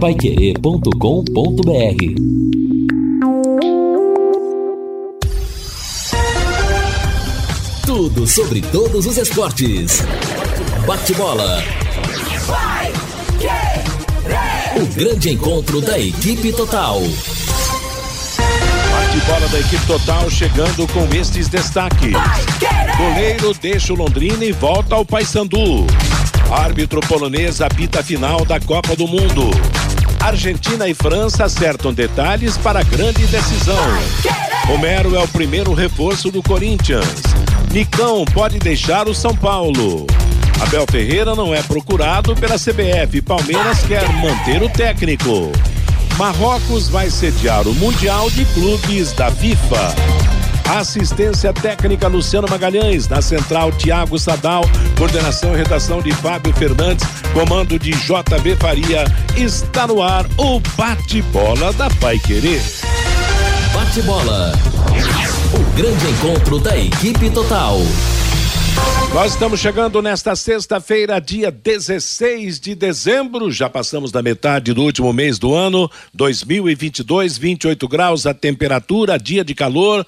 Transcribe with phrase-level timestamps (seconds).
[0.00, 0.90] paiquerê.com.br
[7.86, 10.02] Tudo sobre todos os esportes.
[10.86, 11.62] Bate-bola.
[14.76, 17.00] O grande encontro da equipe total.
[18.90, 22.12] Bate-bola da equipe total chegando com estes destaques.
[22.98, 25.86] Goleiro deixa o Londrina e volta ao Paysandu.
[26.50, 29.50] Árbitro polonês apita a final da Copa do Mundo.
[30.20, 33.76] Argentina e França acertam detalhes para a grande decisão.
[34.66, 37.22] Romero é o primeiro reforço do Corinthians.
[37.70, 40.06] Nicão pode deixar o São Paulo.
[40.60, 43.20] Abel Ferreira não é procurado pela CBF.
[43.22, 45.52] Palmeiras quer manter o técnico.
[46.16, 49.94] Marrocos vai sediar o Mundial de Clubes da FIFA.
[50.68, 54.62] Assistência técnica Luciano Magalhães, na central Tiago Sadal,
[54.98, 59.04] coordenação e redação de Fábio Fernandes, comando de JB Faria.
[59.36, 62.60] Está no ar o bate-bola da Pai Querer.
[63.72, 64.52] Bate-bola.
[65.54, 67.78] O grande encontro da equipe total.
[69.14, 73.50] Nós estamos chegando nesta sexta-feira, dia 16 de dezembro.
[73.50, 79.44] Já passamos da metade do último mês do ano, 2022, 28 graus a temperatura, dia
[79.44, 80.04] de calor.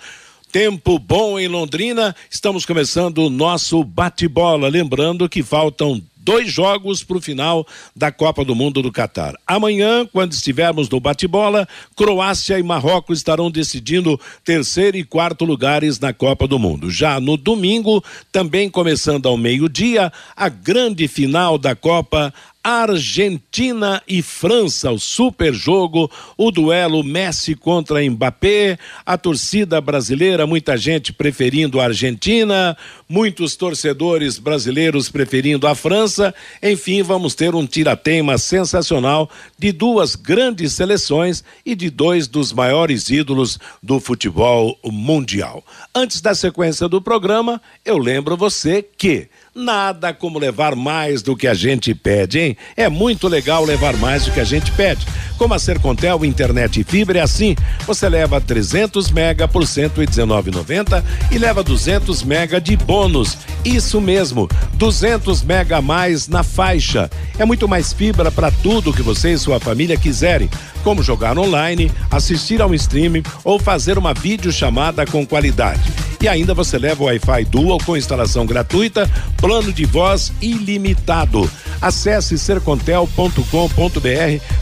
[0.50, 2.16] Tempo bom em Londrina.
[2.30, 4.68] Estamos começando o nosso bate-bola.
[4.68, 9.34] Lembrando que faltam dois jogos para o final da Copa do Mundo do Catar.
[9.46, 16.14] Amanhã, quando estivermos no bate-bola, Croácia e Marrocos estarão decidindo terceiro e quarto lugares na
[16.14, 16.91] Copa do Mundo.
[16.91, 24.90] Já no domingo, também começando ao meio-dia, a grande final da Copa Argentina e França,
[24.90, 31.84] o super jogo, o duelo Messi contra Mbappé, a torcida brasileira, muita gente preferindo a
[31.84, 32.76] Argentina,
[33.08, 36.34] muitos torcedores brasileiros preferindo a França.
[36.62, 43.08] Enfim, vamos ter um tiratema sensacional de duas grandes seleções e de dois dos maiores
[43.08, 45.64] ídolos do futebol mundial.
[45.94, 49.28] Antes da sequência do programa, eu lembro você que
[49.60, 52.56] Nada como levar mais do que a gente pede, hein?
[52.76, 55.04] É muito legal levar mais do que a gente pede.
[55.36, 61.02] Como a Sercontel internet e fibra é assim, você leva 300 mega por 119,90
[61.32, 63.36] e leva 200 mega de bônus.
[63.64, 67.10] Isso mesmo, 200 mega a mais na faixa.
[67.36, 70.48] É muito mais fibra para tudo que você e sua família quiserem,
[70.84, 75.92] como jogar online, assistir a um streaming ou fazer uma videochamada com qualidade.
[76.20, 79.08] E ainda você leva o Wi-Fi Dual com instalação gratuita,
[79.48, 81.50] plano de voz ilimitado.
[81.81, 83.41] Acesse sercontel.com.br,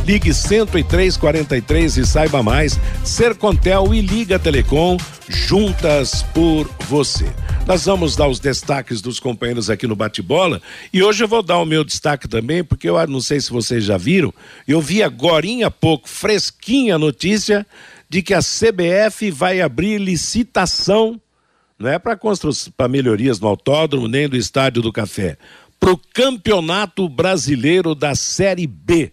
[0.06, 2.78] ligue 10343 e saiba mais.
[3.02, 4.96] Sercontel e Liga Telecom,
[5.28, 7.26] juntas por você.
[7.66, 11.58] Nós vamos dar os destaques dos companheiros aqui no bate-bola e hoje eu vou dar
[11.58, 14.32] o meu destaque também, porque eu não sei se vocês já viram,
[14.68, 17.66] eu vi agora há pouco, fresquinha notícia
[18.08, 21.20] de que a CBF vai abrir licitação
[21.78, 25.36] não é para melhorias no autódromo nem do estádio do Café,
[25.78, 29.12] para o Campeonato Brasileiro da Série B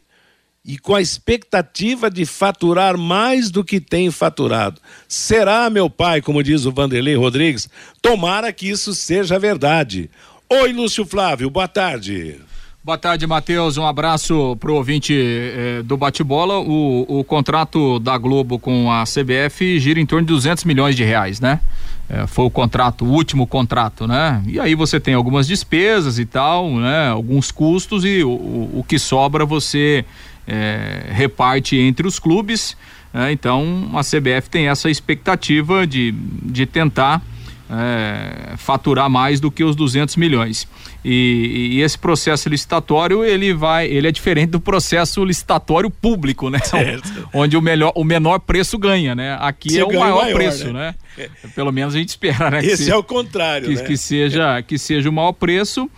[0.65, 4.79] e com a expectativa de faturar mais do que tem faturado.
[5.07, 7.67] Será, meu pai, como diz o Vanderlei Rodrigues?
[8.01, 10.09] Tomara que isso seja verdade.
[10.49, 12.39] Oi, Lúcio Flávio, boa tarde.
[12.85, 13.77] Boa tarde, Matheus.
[13.77, 16.59] Um abraço para o ouvinte eh, do bate-bola.
[16.59, 21.01] O, o contrato da Globo com a CBF gira em torno de 200 milhões de
[21.01, 21.61] reais, né?
[22.09, 24.43] É, foi o contrato, o último contrato, né?
[24.45, 27.07] E aí você tem algumas despesas e tal, né?
[27.07, 30.03] Alguns custos e o, o que sobra você
[30.45, 32.75] é, reparte entre os clubes.
[33.13, 33.31] Né?
[33.31, 37.21] Então a CBF tem essa expectativa de, de tentar
[37.69, 40.67] é, faturar mais do que os 200 milhões.
[41.03, 46.59] E, e, esse processo licitatório ele vai, ele é diferente do processo licitatório público, né?
[46.63, 47.29] Certo.
[47.33, 49.37] Onde o melhor, o menor preço ganha, né?
[49.39, 50.95] Aqui Você é o maior, maior, preço, né?
[51.17, 51.29] né?
[51.55, 52.63] Pelo menos a gente espera, né?
[52.65, 53.81] Esse é o contrário, que, né?
[53.81, 55.89] que seja que seja o maior preço.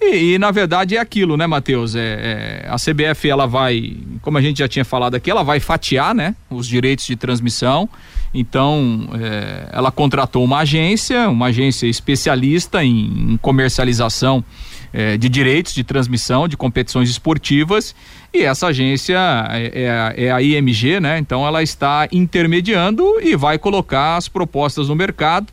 [0.00, 1.94] E, e, na verdade é aquilo, né, Matheus?
[1.96, 5.60] É, é, a CBF ela vai, como a gente já tinha falado aqui, ela vai
[5.60, 7.88] fatiar, né, os direitos de transmissão.
[8.34, 14.44] Então, é, ela contratou uma agência, uma agência especialista em, em comercialização
[14.92, 17.94] é, de direitos de transmissão de competições esportivas
[18.32, 19.18] e essa agência
[19.50, 21.18] é, é, é, a IMG, né?
[21.18, 25.52] Então, ela está intermediando e vai colocar as propostas no mercado.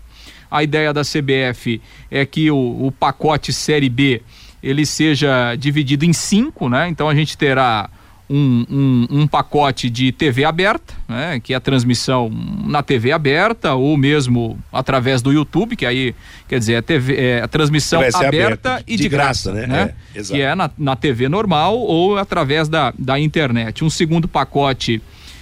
[0.50, 1.80] A ideia da CBF
[2.10, 4.22] é que o, o pacote Série B
[4.62, 6.88] ele seja dividido em cinco, né?
[6.88, 7.90] Então a gente terá
[8.32, 12.32] um, um, um, pacote de TV aberta, né, que é a transmissão
[12.66, 16.16] na TV aberta ou mesmo através do YouTube, que aí
[16.48, 19.94] quer dizer é, TV, é a transmissão aberta, aberta, e de, de graça, graça, né?
[20.16, 23.84] É, que é na, na TV normal ou através da, da internet.
[23.84, 25.02] Um segundo pacote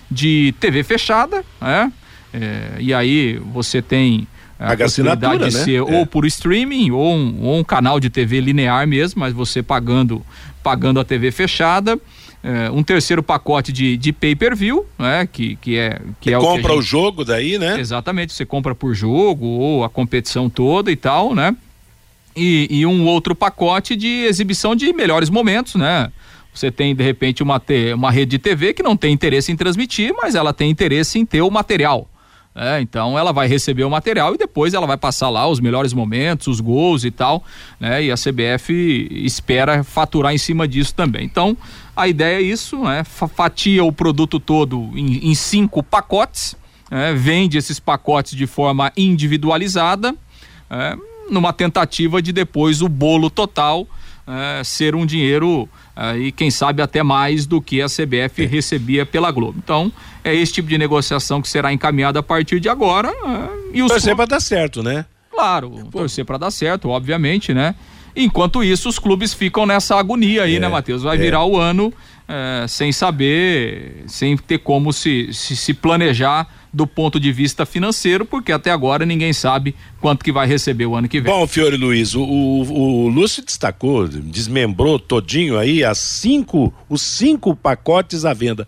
[0.10, 1.94] de TV fechada, né?
[2.34, 4.28] É, e aí você tem
[4.60, 5.64] a possibilidade de né?
[5.64, 5.82] ser é.
[5.82, 10.26] ou por streaming ou um, ou um, canal de TV linear mesmo, mas você pagando
[10.62, 12.00] pagando a TV fechada.
[12.42, 15.28] É, um terceiro pacote de, de pay-per-view, né?
[15.30, 16.80] Que, que é que você é o compra gente...
[16.80, 17.80] o jogo daí, né?
[17.80, 21.56] Exatamente, você compra por jogo ou a competição toda e tal, né?
[22.36, 26.10] E, e um outro pacote de exibição de melhores momentos, né?
[26.54, 27.62] Você tem, de repente, uma,
[27.96, 31.26] uma rede de TV que não tem interesse em transmitir, mas ela tem interesse em
[31.26, 32.08] ter o material.
[32.56, 35.94] É, então ela vai receber o material e depois ela vai passar lá os melhores
[35.94, 37.44] momentos, os gols e tal,
[37.80, 38.04] né?
[38.04, 41.24] E a CBF espera faturar em cima disso também.
[41.24, 41.56] Então
[42.00, 43.04] a ideia é isso, né?
[43.04, 46.56] Fatia o produto todo em, em cinco pacotes,
[46.90, 47.14] né?
[47.14, 50.16] vende esses pacotes de forma individualizada,
[50.70, 50.96] é,
[51.30, 53.86] numa tentativa de depois o bolo total
[54.26, 55.68] é, ser um dinheiro
[56.18, 58.46] e quem sabe até mais do que a CBF é.
[58.46, 59.60] recebia pela Globo.
[59.62, 59.92] Então,
[60.24, 63.10] é esse tipo de negociação que será encaminhada a partir de agora.
[63.10, 65.06] É, e os torcer para dar certo, né?
[65.30, 66.00] Claro, Pô.
[66.00, 67.76] torcer para dar certo, obviamente, né?
[68.20, 71.04] Enquanto isso, os clubes ficam nessa agonia aí, né, é, né, Matheus?
[71.04, 71.20] Vai é.
[71.20, 71.94] virar o ano
[72.28, 78.26] é, sem saber, sem ter como se, se, se planejar do ponto de vista financeiro,
[78.26, 81.32] porque até agora ninguém sabe quanto que vai receber o ano que vem.
[81.32, 87.56] Bom, Fiore Luiz, o, o, o Lúcio destacou, desmembrou todinho aí as cinco, os cinco
[87.56, 88.68] pacotes à venda.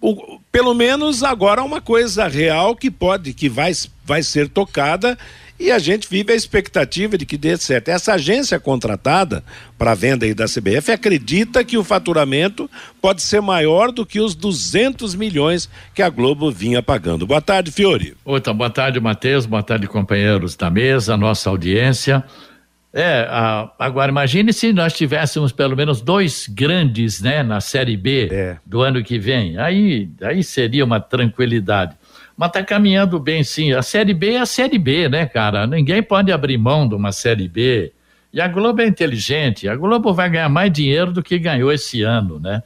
[0.00, 3.72] O, pelo menos agora uma coisa real que pode, que vai,
[4.04, 5.18] vai ser tocada
[5.62, 7.88] e a gente vive a expectativa de que dê certo.
[7.88, 9.44] Essa agência contratada
[9.78, 12.68] para a venda aí da CBF acredita que o faturamento
[13.00, 17.26] pode ser maior do que os 200 milhões que a Globo vinha pagando.
[17.28, 18.16] Boa tarde, Fiore.
[18.26, 19.46] Então, boa tarde, Matheus.
[19.46, 22.24] Boa tarde, companheiros da mesa, nossa audiência.
[22.92, 23.26] É,
[23.78, 28.56] agora imagine se nós tivéssemos pelo menos dois grandes, né, na Série B é.
[28.66, 29.56] do ano que vem.
[29.58, 31.96] Aí, aí seria uma tranquilidade
[32.36, 33.72] mas está caminhando bem sim.
[33.72, 35.66] A Série B é a Série B, né, cara?
[35.66, 37.92] Ninguém pode abrir mão de uma Série B.
[38.32, 42.02] E a Globo é inteligente, a Globo vai ganhar mais dinheiro do que ganhou esse
[42.02, 42.62] ano, né?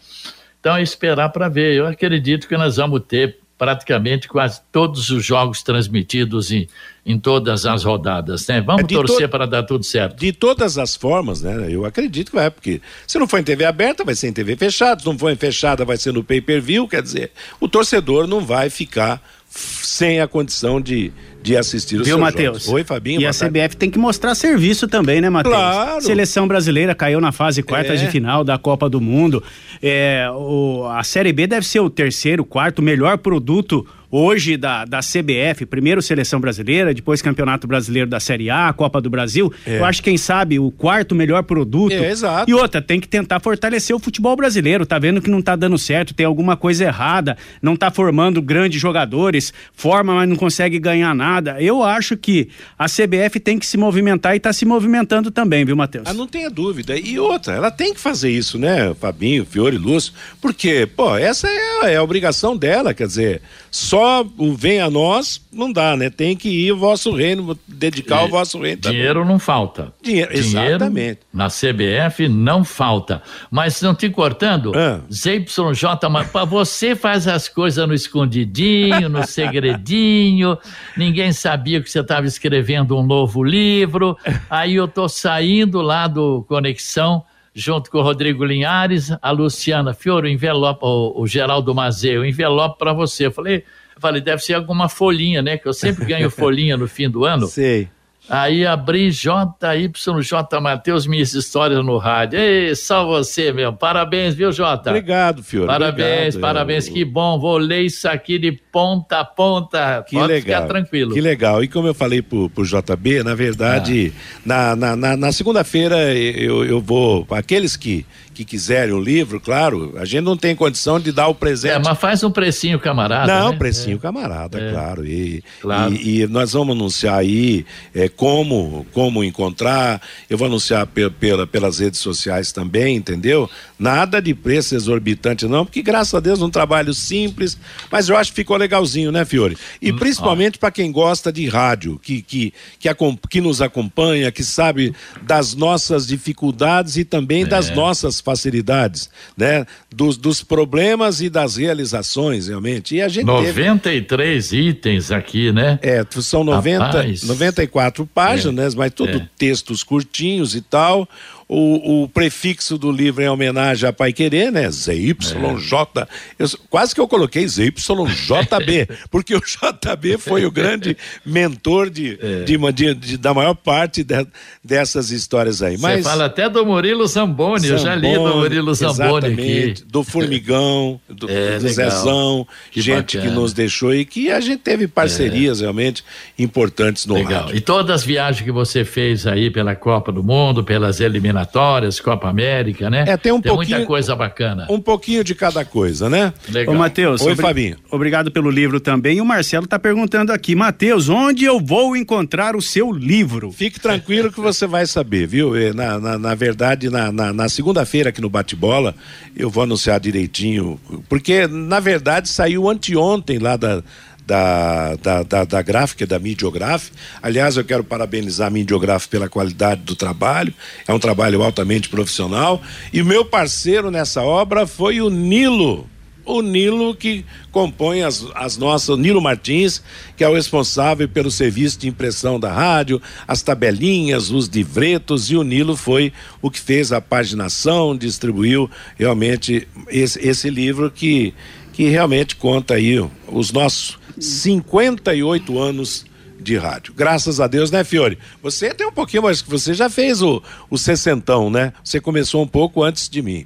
[0.61, 1.75] Então é esperar para ver.
[1.75, 6.69] Eu acredito que nós vamos ter praticamente quase todos os jogos transmitidos em,
[7.05, 8.61] em todas as rodadas, né?
[8.61, 9.29] Vamos é torcer to...
[9.29, 10.19] para dar tudo certo.
[10.19, 11.67] De todas as formas, né?
[11.71, 14.57] Eu acredito que vai, porque se não for em TV aberta, vai ser em TV
[14.57, 18.41] fechada, se não for em fechada, vai ser no pay-per-view, quer dizer, o torcedor não
[18.41, 19.23] vai ficar
[19.59, 21.13] sem a condição de,
[21.43, 22.69] de assistir os Viu, Matheus?
[22.69, 23.21] Oi, Fabinho.
[23.21, 25.55] E a CBF tem que mostrar serviço também, né, Matheus?
[25.55, 26.01] Claro.
[26.03, 28.05] Seleção brasileira caiu na fase quartas é.
[28.05, 29.43] de final da Copa do Mundo.
[29.83, 35.01] É, o, a Série B deve ser o terceiro, quarto melhor produto hoje da, da
[35.01, 39.53] CBF, primeiro seleção brasileira, depois campeonato brasileiro da Série A, Copa do Brasil.
[39.67, 39.79] É.
[39.79, 41.93] Eu acho quem sabe o quarto melhor produto.
[41.93, 42.51] É, exato.
[42.51, 44.87] E outra, tem que tentar fortalecer o futebol brasileiro.
[44.87, 48.81] Tá vendo que não tá dando certo, tem alguma coisa errada, não tá formando grandes
[48.81, 51.61] jogadores, forma, mas não consegue ganhar nada.
[51.61, 52.49] Eu acho que
[52.79, 56.05] a CBF tem que se movimentar e tá se movimentando também, viu, Matheus?
[56.07, 56.97] Ah, não tenha dúvida.
[56.97, 61.93] E outra, ela tem que fazer isso, né, Fabinho, Fiore, Lúcio, porque, pô, essa é,
[61.93, 63.43] é a obrigação dela, quer dizer,
[63.77, 66.09] só o vem a nós, não dá, né?
[66.09, 69.29] Tem que ir o vosso reino, dedicar o vosso reino Dinheiro também.
[69.29, 69.93] não falta.
[70.03, 71.21] Dinheiro, exatamente.
[71.33, 73.23] na CBF não falta.
[73.51, 75.01] Mas não te cortando, ah.
[75.13, 75.89] ZYJ,
[76.33, 80.57] para você faz as coisas no escondidinho, no segredinho,
[80.97, 84.17] ninguém sabia que você estava escrevendo um novo livro,
[84.49, 87.23] aí eu tô saindo lá do Conexão,
[87.57, 92.25] junto com o Rodrigo Linhares, a Luciana Fiore, o envelope, o, o Geraldo Mazeu, o
[92.25, 93.27] envelope para você.
[93.27, 95.57] Eu falei, eu falei, deve ser alguma folhinha, né?
[95.57, 97.47] Que eu sempre ganho folhinha no fim do ano.
[97.47, 97.89] Sei.
[98.29, 102.39] Aí abri JYJ Matheus, minhas histórias no rádio.
[102.39, 103.73] Ei, só você, meu.
[103.73, 104.91] Parabéns, viu, Jota?
[104.91, 105.67] Obrigado, Fiore.
[105.67, 106.41] Parabéns, Obrigado.
[106.41, 106.89] parabéns.
[106.89, 106.95] Eu...
[106.95, 107.39] Que bom.
[107.39, 110.05] Vou ler isso aqui de ponta a ponta.
[110.07, 110.61] Que Pode legal.
[110.61, 111.15] ficar tranquilo.
[111.15, 111.65] Que legal.
[111.65, 114.41] E como eu falei pro, pro JB, na verdade, ah.
[114.45, 117.27] na, na, na, na segunda-feira eu, eu vou.
[117.31, 118.05] Aqueles que
[118.37, 121.73] que quiserem o livro, claro, a gente não tem condição de dar o presente.
[121.73, 123.27] É, mas faz um precinho camarada.
[123.27, 123.57] Não, né?
[123.57, 123.99] precinho é.
[123.99, 124.73] camarada, é.
[124.73, 125.07] claro.
[125.07, 125.95] E, claro.
[125.95, 127.65] E, e, nós vamos anunciar aí
[127.95, 130.87] é, como, como encontrar, eu vou anunciar
[131.19, 133.49] pela, pelas redes sociais também, entendeu?
[133.79, 137.59] Nada de preço exorbitante, não, porque graças a Deus um trabalho simples,
[137.91, 139.57] mas eu acho que ficou legalzinho, né, Fiore?
[139.81, 142.89] E hum, principalmente para quem gosta de rádio, que, que, que,
[143.31, 147.75] que, nos acompanha, que sabe das nossas dificuldades e também das é.
[147.75, 149.65] nossas facilidades, né?
[149.95, 152.97] Dos, dos problemas e das realizações, realmente.
[152.97, 154.69] E a gente 93 teve...
[154.69, 155.79] itens aqui, né?
[155.83, 157.23] É, são 90, Rapaz.
[157.23, 158.77] 94 páginas, é.
[158.77, 159.29] mas tudo é.
[159.39, 161.09] textos curtinhos e tal
[161.49, 164.69] o, o prefixo do livro em homenagem a Pai Querer, né?
[164.69, 166.09] ZYJ.
[166.37, 172.43] Eu, quase que eu coloquei ZYJB, porque o JB foi o grande mentor de, é.
[172.43, 174.27] de, de, de, da maior parte de,
[174.63, 175.79] dessas histórias aí.
[175.79, 179.75] Mas, Você fala até do Murilo Zamboni, Zamboni eu já li do Murilo Zamboni aqui.
[179.87, 183.35] Do Formigão, do, é, do Zezão, que gente bacana.
[183.35, 185.63] que nos deixou e que a gente teve parcerias é.
[185.63, 186.03] realmente
[186.37, 187.43] importantes no legal.
[187.43, 187.57] rádio.
[187.57, 192.01] E todas as viagens que você fez aí pela Copa do Mundo, pelas eliminações eliminatórias,
[192.01, 193.05] Copa América, né?
[193.07, 194.67] É, tem um tem pouquinho, muita coisa bacana.
[194.71, 196.33] Um pouquinho de cada coisa, né?
[196.49, 196.75] Legal.
[196.75, 197.21] Ô, Matheus.
[197.21, 197.77] Oi, obri Fabinho.
[197.91, 199.19] Obrigado pelo livro também.
[199.19, 203.53] E o Marcelo está perguntando aqui, Matheus, onde eu vou encontrar o seu livro?
[203.53, 205.53] Fique tranquilo que você vai saber, viu?
[205.75, 208.95] Na, na, na verdade, na, na, na segunda-feira aqui no Bate-Bola,
[209.37, 213.83] eu vou anunciar direitinho, porque na verdade saiu anteontem lá da
[214.27, 216.91] da, da, da, da gráfica, da Midiograf.
[217.23, 220.53] Aliás, eu quero parabenizar a Midiograf pela qualidade do trabalho,
[220.87, 222.61] é um trabalho altamente profissional.
[222.93, 225.89] E o meu parceiro nessa obra foi o Nilo,
[226.27, 229.81] o Nilo que compõe as, as nossas, Nilo Martins,
[230.17, 235.37] que é o responsável pelo serviço de impressão da rádio, as tabelinhas, os livretos, e
[235.37, 238.69] o Nilo foi o que fez a paginação, distribuiu
[238.99, 241.33] realmente esse, esse livro que,
[241.77, 246.07] que realmente conta aí os nossos 58 anos
[246.41, 246.95] de rádio.
[246.97, 248.19] Graças a Deus, né, Fiore?
[248.43, 251.75] Você tem um pouquinho mais que você já fez o, o sessentão, né?
[251.85, 253.45] Você começou um pouco antes de mim.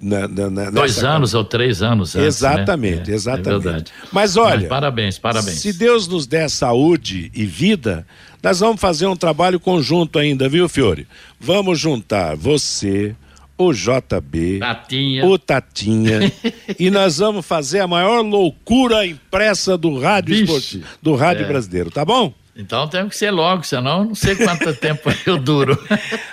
[0.00, 3.12] Na, na, Dois anos ou três anos antes, Exatamente, né?
[3.12, 3.48] é, exatamente.
[3.48, 3.92] É verdade.
[4.12, 5.60] Mas olha, Mas parabéns, parabéns.
[5.60, 8.04] Se Deus nos der saúde e vida,
[8.42, 11.06] nós vamos fazer um trabalho conjunto ainda, viu, Fiore?
[11.40, 13.14] Vamos juntar você,
[13.56, 15.26] o JB, Tatinha.
[15.26, 16.32] o Tatinha,
[16.78, 21.48] e nós vamos fazer a maior loucura impressa do rádio esportivo, do rádio é.
[21.48, 22.32] brasileiro, tá bom?
[22.56, 25.76] Então temos que ser logo, senão não sei quanto tempo eu duro.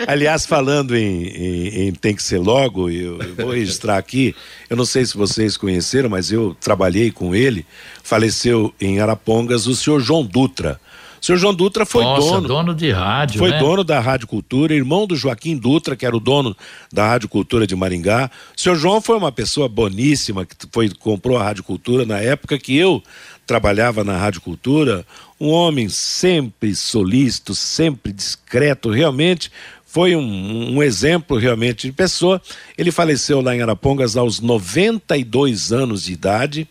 [0.08, 4.36] Aliás, falando em, em, em, tem que ser logo, eu, eu vou registrar aqui,
[4.70, 7.66] eu não sei se vocês conheceram, mas eu trabalhei com ele,
[8.04, 10.80] faleceu em Arapongas o senhor João Dutra.
[11.22, 12.48] O senhor João Dutra foi Nossa, dono.
[12.48, 13.38] dono de rádio.
[13.38, 13.60] Foi né?
[13.60, 16.58] dono da Rádio Cultura, irmão do Joaquim Dutra, que era o dono
[16.92, 18.32] da Rádio Cultura de Maringá.
[18.58, 22.58] O senhor João foi uma pessoa boníssima, que foi, comprou a Rádio Cultura na época
[22.58, 23.04] que eu
[23.46, 25.06] trabalhava na Rádio Cultura.
[25.40, 29.52] Um homem sempre solícito, sempre discreto, realmente
[29.86, 32.42] foi um, um, exemplo realmente de pessoa.
[32.78, 36.68] Ele faleceu lá em Arapongas aos 92 anos de idade.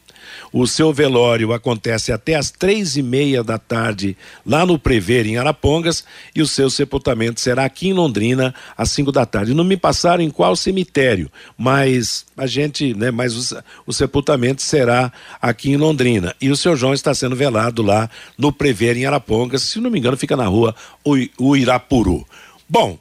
[0.52, 5.36] O seu velório acontece até às três e meia da tarde lá no Prever, em
[5.36, 9.54] Arapongas, e o seu sepultamento será aqui em Londrina às cinco da tarde.
[9.54, 15.12] Não me passaram em qual cemitério, mas a gente, né, mas o, o sepultamento será
[15.40, 16.34] aqui em Londrina.
[16.40, 19.98] E o seu João está sendo velado lá no Prever, em Arapongas, se não me
[19.98, 20.74] engano, fica na rua
[21.38, 22.26] Uirapuru.
[22.68, 22.98] Bom,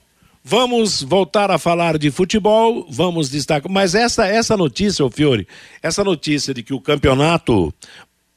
[0.49, 3.71] Vamos voltar a falar de futebol, vamos destacar.
[3.71, 5.47] Mas essa, essa notícia, ô Fiore,
[5.79, 7.71] essa notícia de que o campeonato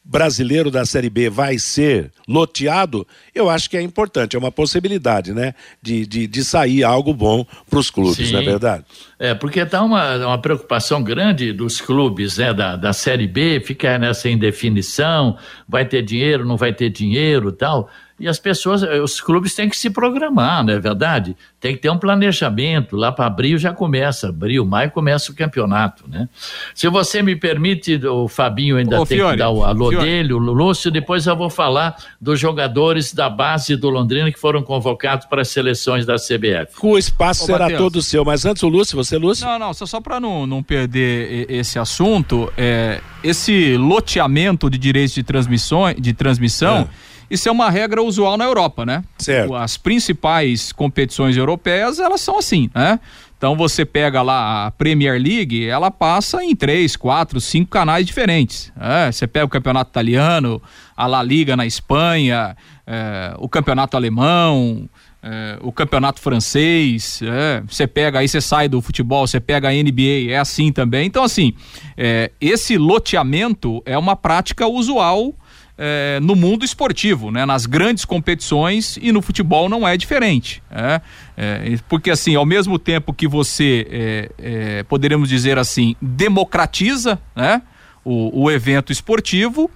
[0.04, 5.32] brasileiro da Série B vai ser loteado, eu acho que é importante, é uma possibilidade,
[5.32, 5.54] né?
[5.80, 8.34] De, de, de sair algo bom para os clubes, Sim.
[8.34, 8.84] não é verdade?
[9.18, 13.98] É, porque está uma, uma preocupação grande dos clubes né, da, da Série B, fica
[13.98, 17.88] nessa indefinição, vai ter dinheiro, não vai ter dinheiro tal.
[18.22, 21.36] E as pessoas, eh, os clubes têm que se programar, não é verdade?
[21.58, 22.94] Tem que ter um planejamento.
[22.94, 26.28] Lá para abril já começa, abril, maio começa o campeonato, né?
[26.72, 30.06] Se você me permite, o Fabinho ainda Ô, tem Fiore, que dar o alô Fiore.
[30.06, 34.62] dele, o Lúcio, depois eu vou falar dos jogadores da base do Londrina que foram
[34.62, 36.76] convocados para as seleções da CBF.
[36.80, 37.80] O espaço Ô, será Mateus.
[37.80, 39.44] todo seu, mas antes o Lúcio, você, Lúcio?
[39.44, 45.12] Não, não, só, só para não, não perder esse assunto, é, esse loteamento de direitos
[45.12, 46.88] de, transmissão, de transmissão.
[47.08, 49.02] É isso é uma regra usual na Europa, né?
[49.16, 49.54] Certo.
[49.54, 53.00] As principais competições europeias, elas são assim, né?
[53.38, 58.70] Então você pega lá a Premier League, ela passa em três, quatro, cinco canais diferentes.
[58.78, 60.62] É, você pega o campeonato italiano,
[60.96, 62.54] a La Liga na Espanha,
[62.86, 64.88] é, o campeonato alemão,
[65.22, 69.72] é, o campeonato francês, é, você pega aí, você sai do futebol, você pega a
[69.72, 71.06] NBA, é assim também.
[71.06, 71.54] Então, assim,
[71.96, 75.34] é, esse loteamento é uma prática usual
[75.76, 77.46] é, no mundo esportivo, né?
[77.46, 80.62] nas grandes competições e no futebol não é diferente.
[80.70, 81.00] É,
[81.36, 87.62] é, porque assim, ao mesmo tempo que você, é, é, poderíamos dizer assim, democratiza né?
[88.04, 89.70] o, o evento esportivo,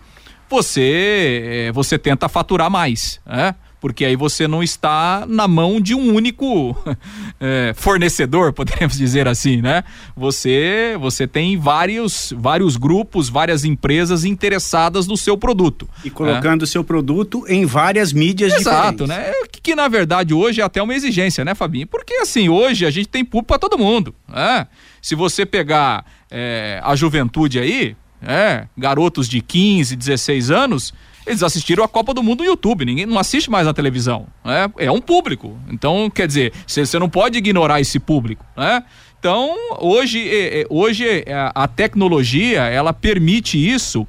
[0.48, 3.20] você, é, você tenta faturar mais.
[3.26, 3.54] Né?
[3.86, 6.76] Porque aí você não está na mão de um único
[7.38, 9.84] é, fornecedor, podemos dizer assim, né?
[10.16, 15.88] Você você tem vários vários grupos, várias empresas interessadas no seu produto.
[16.04, 19.08] E colocando o seu produto em várias mídias Exato, diferentes.
[19.08, 19.46] né?
[19.52, 21.86] Que, que, na verdade hoje é até uma exigência, né, Fabinho?
[21.86, 24.66] Porque assim, hoje a gente tem público para todo mundo, né?
[25.00, 30.92] Se você pegar é, a juventude aí, é, garotos de 15, 16 anos,
[31.26, 34.26] eles assistiram a Copa do Mundo no YouTube, ninguém não assiste mais na televisão.
[34.44, 34.70] Né?
[34.78, 35.58] É um público.
[35.68, 38.44] Então, quer dizer, você não pode ignorar esse público.
[38.56, 38.82] Né?
[39.18, 44.06] Então, hoje, é, é, hoje é, a tecnologia ela permite isso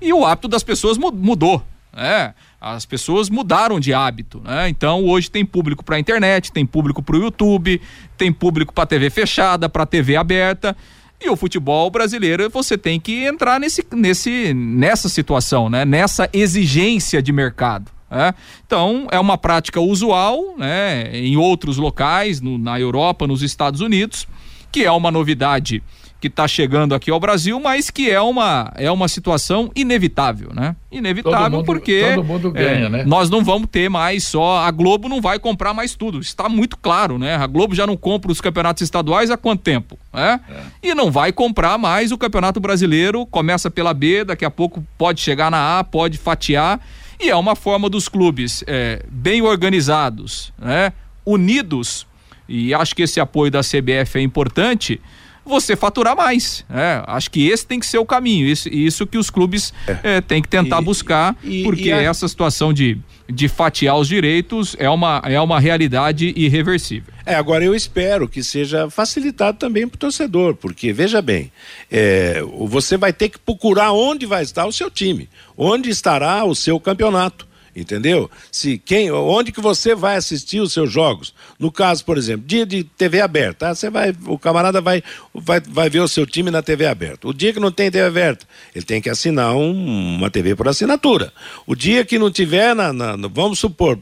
[0.00, 1.62] e o hábito das pessoas mudou.
[1.94, 2.34] Né?
[2.60, 4.68] As pessoas mudaram de hábito, né?
[4.68, 7.80] Então hoje tem público para internet, tem público para o YouTube,
[8.18, 10.76] tem público para TV fechada, para TV aberta.
[11.20, 15.84] E o futebol brasileiro, você tem que entrar nesse, nesse, nessa situação, né?
[15.84, 17.90] Nessa exigência de mercado.
[18.10, 18.34] Né?
[18.66, 21.10] Então, é uma prática usual né?
[21.16, 24.26] em outros locais, no, na Europa, nos Estados Unidos,
[24.70, 25.82] que é uma novidade
[26.20, 30.74] que está chegando aqui ao Brasil, mas que é uma, é uma situação inevitável, né?
[30.90, 33.04] Inevitável mundo, porque todo mundo ganha, é, né?
[33.04, 36.78] nós não vamos ter mais só a Globo não vai comprar mais tudo, está muito
[36.78, 37.36] claro, né?
[37.36, 40.40] A Globo já não compra os campeonatos estaduais há quanto tempo, né?
[40.82, 40.90] É.
[40.90, 45.20] E não vai comprar mais o Campeonato Brasileiro, começa pela B, daqui a pouco pode
[45.20, 46.80] chegar na A, pode fatiar
[47.20, 50.92] e é uma forma dos clubes é, bem organizados, né?
[51.24, 52.06] Unidos
[52.48, 55.00] e acho que esse apoio da CBF é importante
[55.48, 56.64] você faturar mais.
[56.68, 60.16] É, acho que esse tem que ser o caminho, isso, isso que os clubes é.
[60.16, 62.02] é, têm que tentar e, buscar, e, porque e a...
[62.02, 62.98] essa situação de,
[63.28, 67.14] de fatiar os direitos é uma, é uma realidade irreversível.
[67.24, 71.50] É, agora eu espero que seja facilitado também para o torcedor, porque veja bem,
[71.90, 76.54] é, você vai ter que procurar onde vai estar o seu time, onde estará o
[76.54, 78.30] seu campeonato entendeu?
[78.50, 81.34] Se quem, onde que você vai assistir os seus jogos?
[81.58, 83.74] No caso, por exemplo, dia de TV aberta, tá?
[83.74, 85.02] você vai, o camarada vai,
[85.34, 87.28] vai, vai ver o seu time na TV aberta.
[87.28, 90.66] O dia que não tem TV aberta, ele tem que assinar um, uma TV por
[90.66, 91.32] assinatura.
[91.66, 93.98] O dia que não tiver, na, na vamos supor,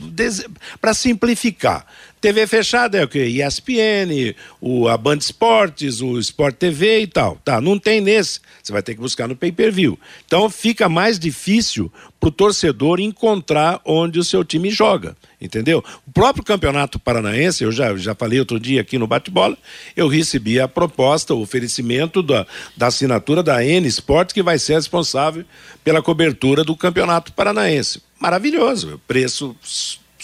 [0.80, 1.84] para simplificar,
[2.24, 3.22] TV fechada é o que?
[3.22, 7.38] ESPN, o, a Band Esportes, o Sport TV e tal.
[7.44, 8.40] Tá, não tem nesse.
[8.62, 9.98] Você vai ter que buscar no pay-per-view.
[10.24, 15.14] Então fica mais difícil para o torcedor encontrar onde o seu time joga.
[15.38, 15.84] Entendeu?
[16.06, 19.58] O próprio Campeonato Paranaense, eu já, já falei outro dia aqui no bate-bola,
[19.94, 24.76] eu recebi a proposta, o oferecimento da, da assinatura da N Sport, que vai ser
[24.76, 25.44] responsável
[25.84, 28.00] pela cobertura do Campeonato Paranaense.
[28.18, 29.54] Maravilhoso, preço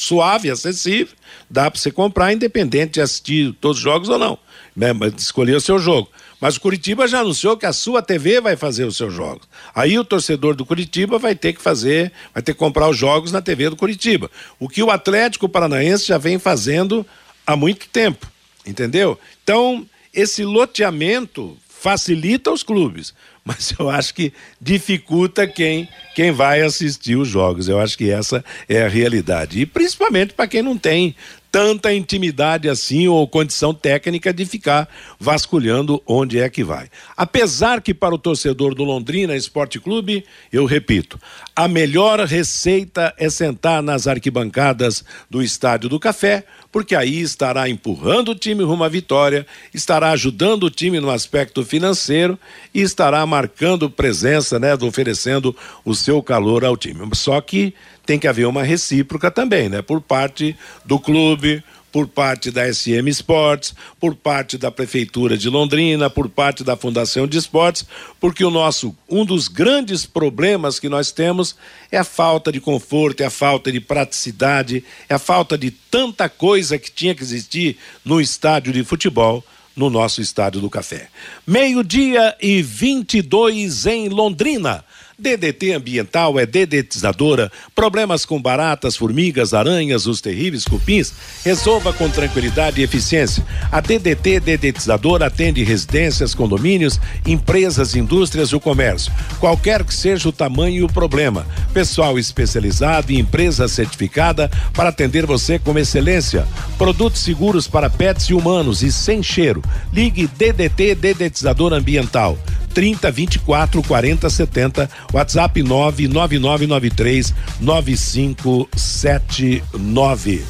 [0.00, 1.14] suave, acessível,
[1.48, 4.38] dá para você comprar independente de assistir todos os jogos ou não,
[4.74, 4.92] né?
[5.18, 6.10] escolher o seu jogo.
[6.40, 9.46] Mas o Curitiba já anunciou que a sua TV vai fazer os seus jogos.
[9.74, 13.30] Aí o torcedor do Curitiba vai ter que fazer, vai ter que comprar os jogos
[13.30, 14.30] na TV do Curitiba.
[14.58, 17.06] O que o Atlético Paranaense já vem fazendo
[17.46, 18.26] há muito tempo,
[18.66, 19.18] entendeu?
[19.44, 23.12] Então, esse loteamento facilita os clubes,
[23.44, 27.68] mas eu acho que dificulta quem, quem vai assistir os jogos.
[27.68, 29.60] Eu acho que essa é a realidade.
[29.60, 31.14] E principalmente para quem não tem
[31.50, 36.88] tanta intimidade assim ou condição técnica de ficar vasculhando onde é que vai.
[37.16, 41.20] Apesar que para o torcedor do Londrina Esporte Clube, eu repito,
[41.54, 48.30] a melhor receita é sentar nas arquibancadas do Estádio do Café, porque aí estará empurrando
[48.30, 52.38] o time rumo à vitória, estará ajudando o time no aspecto financeiro
[52.72, 57.00] e estará marcando presença, né, oferecendo o seu calor ao time.
[57.14, 57.74] Só que
[58.10, 59.82] tem que haver uma recíproca também, né?
[59.82, 66.10] Por parte do clube, por parte da SM Esportes, por parte da Prefeitura de Londrina,
[66.10, 67.86] por parte da Fundação de Esportes,
[68.18, 71.54] porque o nosso, um dos grandes problemas que nós temos
[71.88, 76.28] é a falta de conforto, é a falta de praticidade, é a falta de tanta
[76.28, 79.44] coisa que tinha que existir no estádio de futebol,
[79.76, 81.08] no nosso estádio do Café.
[81.46, 84.84] Meio-dia e 22 em Londrina.
[85.20, 87.52] DDT ambiental é dedetizadora.
[87.74, 91.12] Problemas com baratas, formigas, aranhas, os terríveis cupins,
[91.44, 93.44] resolva com tranquilidade e eficiência.
[93.70, 99.12] A DDT dedetizadora atende residências, condomínios, empresas, indústrias e o comércio.
[99.38, 101.46] Qualquer que seja o tamanho e o problema.
[101.74, 106.46] Pessoal especializado e empresa certificada para atender você com excelência.
[106.78, 109.62] Produtos seguros para pets e humanos e sem cheiro.
[109.92, 112.38] Ligue DDT dedetizador ambiental
[112.72, 120.44] 30 24 40 70, WhatsApp 99993 9579.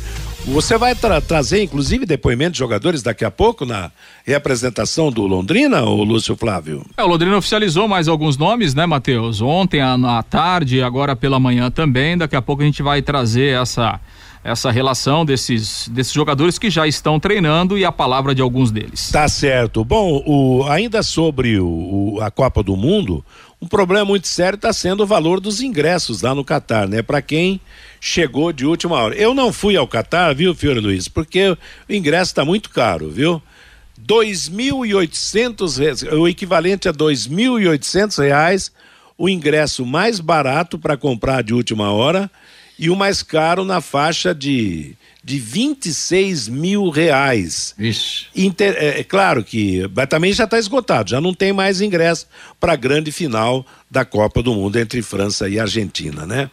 [0.47, 3.91] Você vai tra trazer, inclusive, depoimento de jogadores daqui a pouco na
[4.25, 6.85] representação do Londrina, ou Lúcio Flávio?
[6.97, 9.43] É, o Londrina oficializou mais alguns nomes, né, Matheus?
[9.43, 12.17] Ontem à tarde, agora pela manhã também.
[12.17, 14.01] Daqui a pouco a gente vai trazer essa
[14.43, 19.11] essa relação desses, desses jogadores que já estão treinando e a palavra de alguns deles.
[19.11, 19.85] Tá certo.
[19.85, 23.25] Bom, o, ainda sobre o, o, a Copa do Mundo,
[23.61, 27.03] um problema muito sério está sendo o valor dos ingressos lá no Catar, né?
[27.03, 27.61] Para quem
[28.01, 29.15] chegou de última hora.
[29.15, 31.07] Eu não fui ao Catar, viu, Fiore Luiz?
[31.07, 31.59] Porque o
[31.93, 33.43] ingresso está muito caro, viu?
[33.99, 35.79] Dois mil e oitocentos
[36.11, 38.73] o equivalente a dois mil e oitocentos reais,
[39.19, 42.31] o ingresso mais barato para comprar de última hora
[42.81, 47.75] e o mais caro na faixa de de 26 mil reais.
[47.79, 48.27] Isso.
[48.35, 52.27] Inter, é, é, claro que mas também já está esgotado, já não tem mais ingresso
[52.59, 56.51] para a grande final da Copa do Mundo entre França e Argentina, né?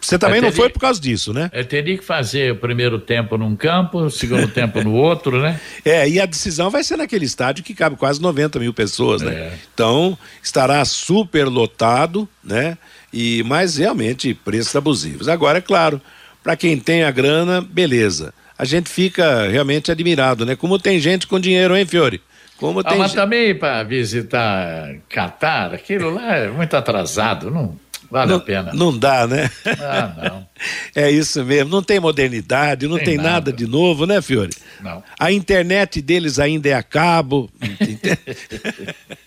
[0.00, 1.50] Você também teria, não foi por causa disso, né?
[1.52, 5.58] Eu teria que fazer o primeiro tempo num campo, o segundo tempo no outro, né?
[5.84, 9.32] É, e a decisão vai ser naquele estádio que cabe quase 90 mil pessoas, né?
[9.32, 9.52] É.
[9.72, 12.76] Então, estará super lotado, né?
[13.12, 15.28] E, mas realmente preços abusivos.
[15.28, 16.00] Agora, é claro,
[16.42, 18.32] para quem tem a grana, beleza.
[18.58, 20.56] A gente fica realmente admirado, né?
[20.56, 22.20] Como tem gente com dinheiro, hein, Fiore?
[22.56, 27.78] Como ah, tem mas também para visitar Catar, aquilo lá é muito atrasado, não
[28.10, 28.72] vale não, a pena.
[28.74, 29.48] Não dá, né?
[29.64, 30.48] Ah, não.
[30.94, 33.30] é isso mesmo, não tem modernidade, não tem, tem nada.
[33.30, 33.52] nada.
[33.52, 34.52] de novo, né, Fiore?
[34.80, 35.04] Não.
[35.18, 37.48] A internet deles ainda é a cabo.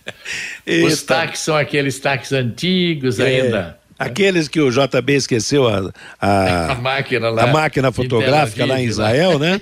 [0.85, 3.25] Os táxis são aqueles táxis antigos é.
[3.25, 3.81] ainda.
[4.01, 7.43] Aqueles que o JB esqueceu a, a, a máquina lá.
[7.43, 9.61] A máquina fotográfica lá em Israel, né?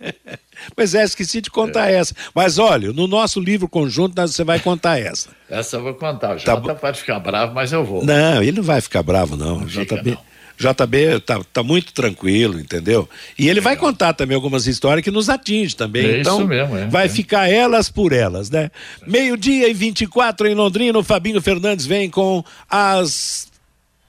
[0.74, 1.96] pois é, esqueci de contar é.
[1.96, 2.14] essa.
[2.34, 5.28] Mas olha, no nosso livro conjunto você vai contar essa.
[5.50, 6.36] Essa eu vou contar.
[6.36, 8.02] O tá Jota pode ficar bravo, mas eu vou.
[8.02, 9.60] Não, ele não vai ficar bravo, não.
[9.60, 10.16] não JB.
[10.58, 13.08] JB tá, tá muito tranquilo, entendeu?
[13.38, 13.64] E ele Legal.
[13.64, 16.06] vai contar também algumas histórias que nos atingem também.
[16.06, 17.08] É então, isso mesmo, é, vai é.
[17.08, 18.70] ficar elas por elas, né?
[19.06, 23.48] Meio-dia e 24 em Londrina, o Fabinho Fernandes vem com as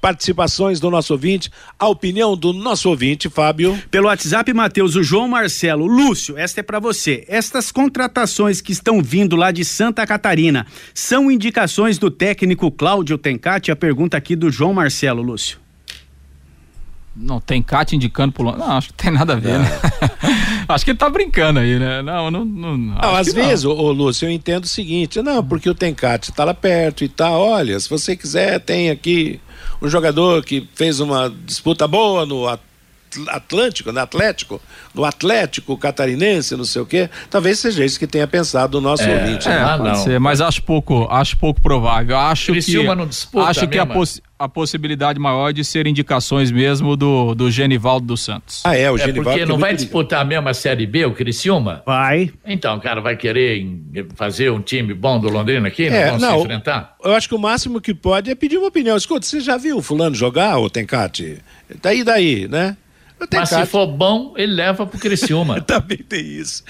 [0.01, 3.77] participações do nosso ouvinte, a opinião do nosso ouvinte, Fábio.
[3.89, 5.85] Pelo WhatsApp, Matheus, o João Marcelo.
[5.85, 7.25] Lúcio, esta é para você.
[7.27, 13.71] Estas contratações que estão vindo lá de Santa Catarina são indicações do técnico Cláudio Tencati?
[13.71, 15.66] A pergunta aqui do João Marcelo, Lúcio.
[17.19, 19.67] Não, tem Cat indicando pro Não, acho que tem nada a ver, né?
[20.69, 22.01] acho que ele tá brincando aí, né?
[22.03, 22.45] Não, não.
[22.45, 26.31] Não, não às vezes, ô, ô Lúcio, eu entendo o seguinte: não, porque o Tencate
[26.31, 27.41] tá lá perto e tal.
[27.41, 29.39] Olha, se você quiser, tem aqui
[29.81, 32.47] um jogador que fez uma disputa boa no
[33.29, 34.61] Atlântico, no Atlético,
[34.93, 37.09] no Atlético catarinense, não sei o quê.
[37.29, 39.47] Talvez seja isso que tenha pensado o nosso é, ouvinte.
[39.47, 39.63] É, né?
[39.63, 39.95] ah, não.
[39.95, 42.17] Ser, mas acho pouco, acho pouco provável.
[42.17, 46.51] Acho Criciúma que não disputa acho que a, possi a possibilidade maior de ser indicações
[46.51, 48.61] mesmo do, do Genivaldo dos Santos.
[48.63, 49.29] Ah, é, o é Genivaldo.
[49.31, 51.81] Porque não vai disputar mesmo a Série B, o Criciúma?
[51.85, 52.31] Vai.
[52.45, 53.65] Então, o cara vai querer
[54.15, 55.85] fazer um time bom do Londrina aqui?
[55.85, 56.95] É, não, não se enfrentar?
[57.03, 58.95] Eu acho que o máximo que pode é pedir uma opinião.
[58.95, 61.39] Escuta, você já viu o fulano jogar, o Tencate?
[61.81, 62.77] Daí, daí, né?
[63.33, 65.59] Mas se for bom, ele leva pro Criciúma.
[65.61, 66.63] Também tem isso.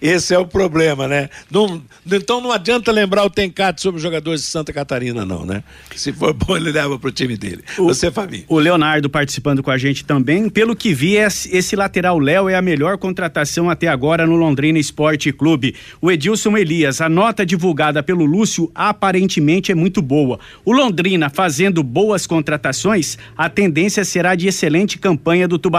[0.00, 1.28] Esse é o problema, né?
[1.50, 5.62] Não, então não adianta lembrar o Tencate sobre os jogadores de Santa Catarina, não, né?
[5.94, 7.64] Se for bom, ele leva pro time dele.
[7.76, 8.44] O, Você, Fabinho.
[8.48, 10.48] O Leonardo participando com a gente também.
[10.48, 15.32] Pelo que vi, esse lateral Léo é a melhor contratação até agora no Londrina Esporte
[15.32, 15.74] Clube.
[16.00, 20.38] O Edilson Elias, a nota divulgada pelo Lúcio aparentemente é muito boa.
[20.64, 25.71] O Londrina fazendo boas contratações, a tendência será de excelente campanha do Tubarão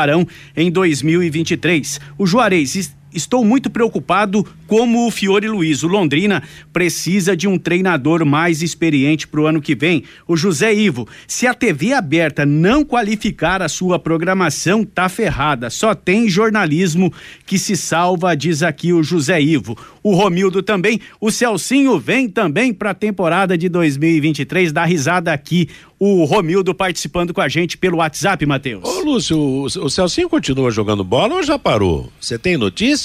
[0.55, 2.01] em 2023.
[2.17, 5.83] O Juarez estou muito preocupado como o Fiore Luiz.
[5.83, 10.03] O Londrina precisa de um treinador mais experiente para o ano que vem.
[10.27, 15.69] O José Ivo, se a TV aberta não qualificar a sua programação, tá ferrada.
[15.69, 17.13] Só tem jornalismo
[17.45, 19.77] que se salva, diz aqui o José Ivo.
[20.01, 20.99] O Romildo também.
[21.19, 24.71] O Celcinho vem também para a temporada de 2023.
[24.71, 25.69] Dá risada aqui
[26.05, 28.83] o Romildo participando com a gente pelo WhatsApp, Matheus.
[28.83, 32.11] Ô, Lúcio, o, o Celcinho continua jogando bola ou já parou?
[32.19, 33.02] Você tem notícia?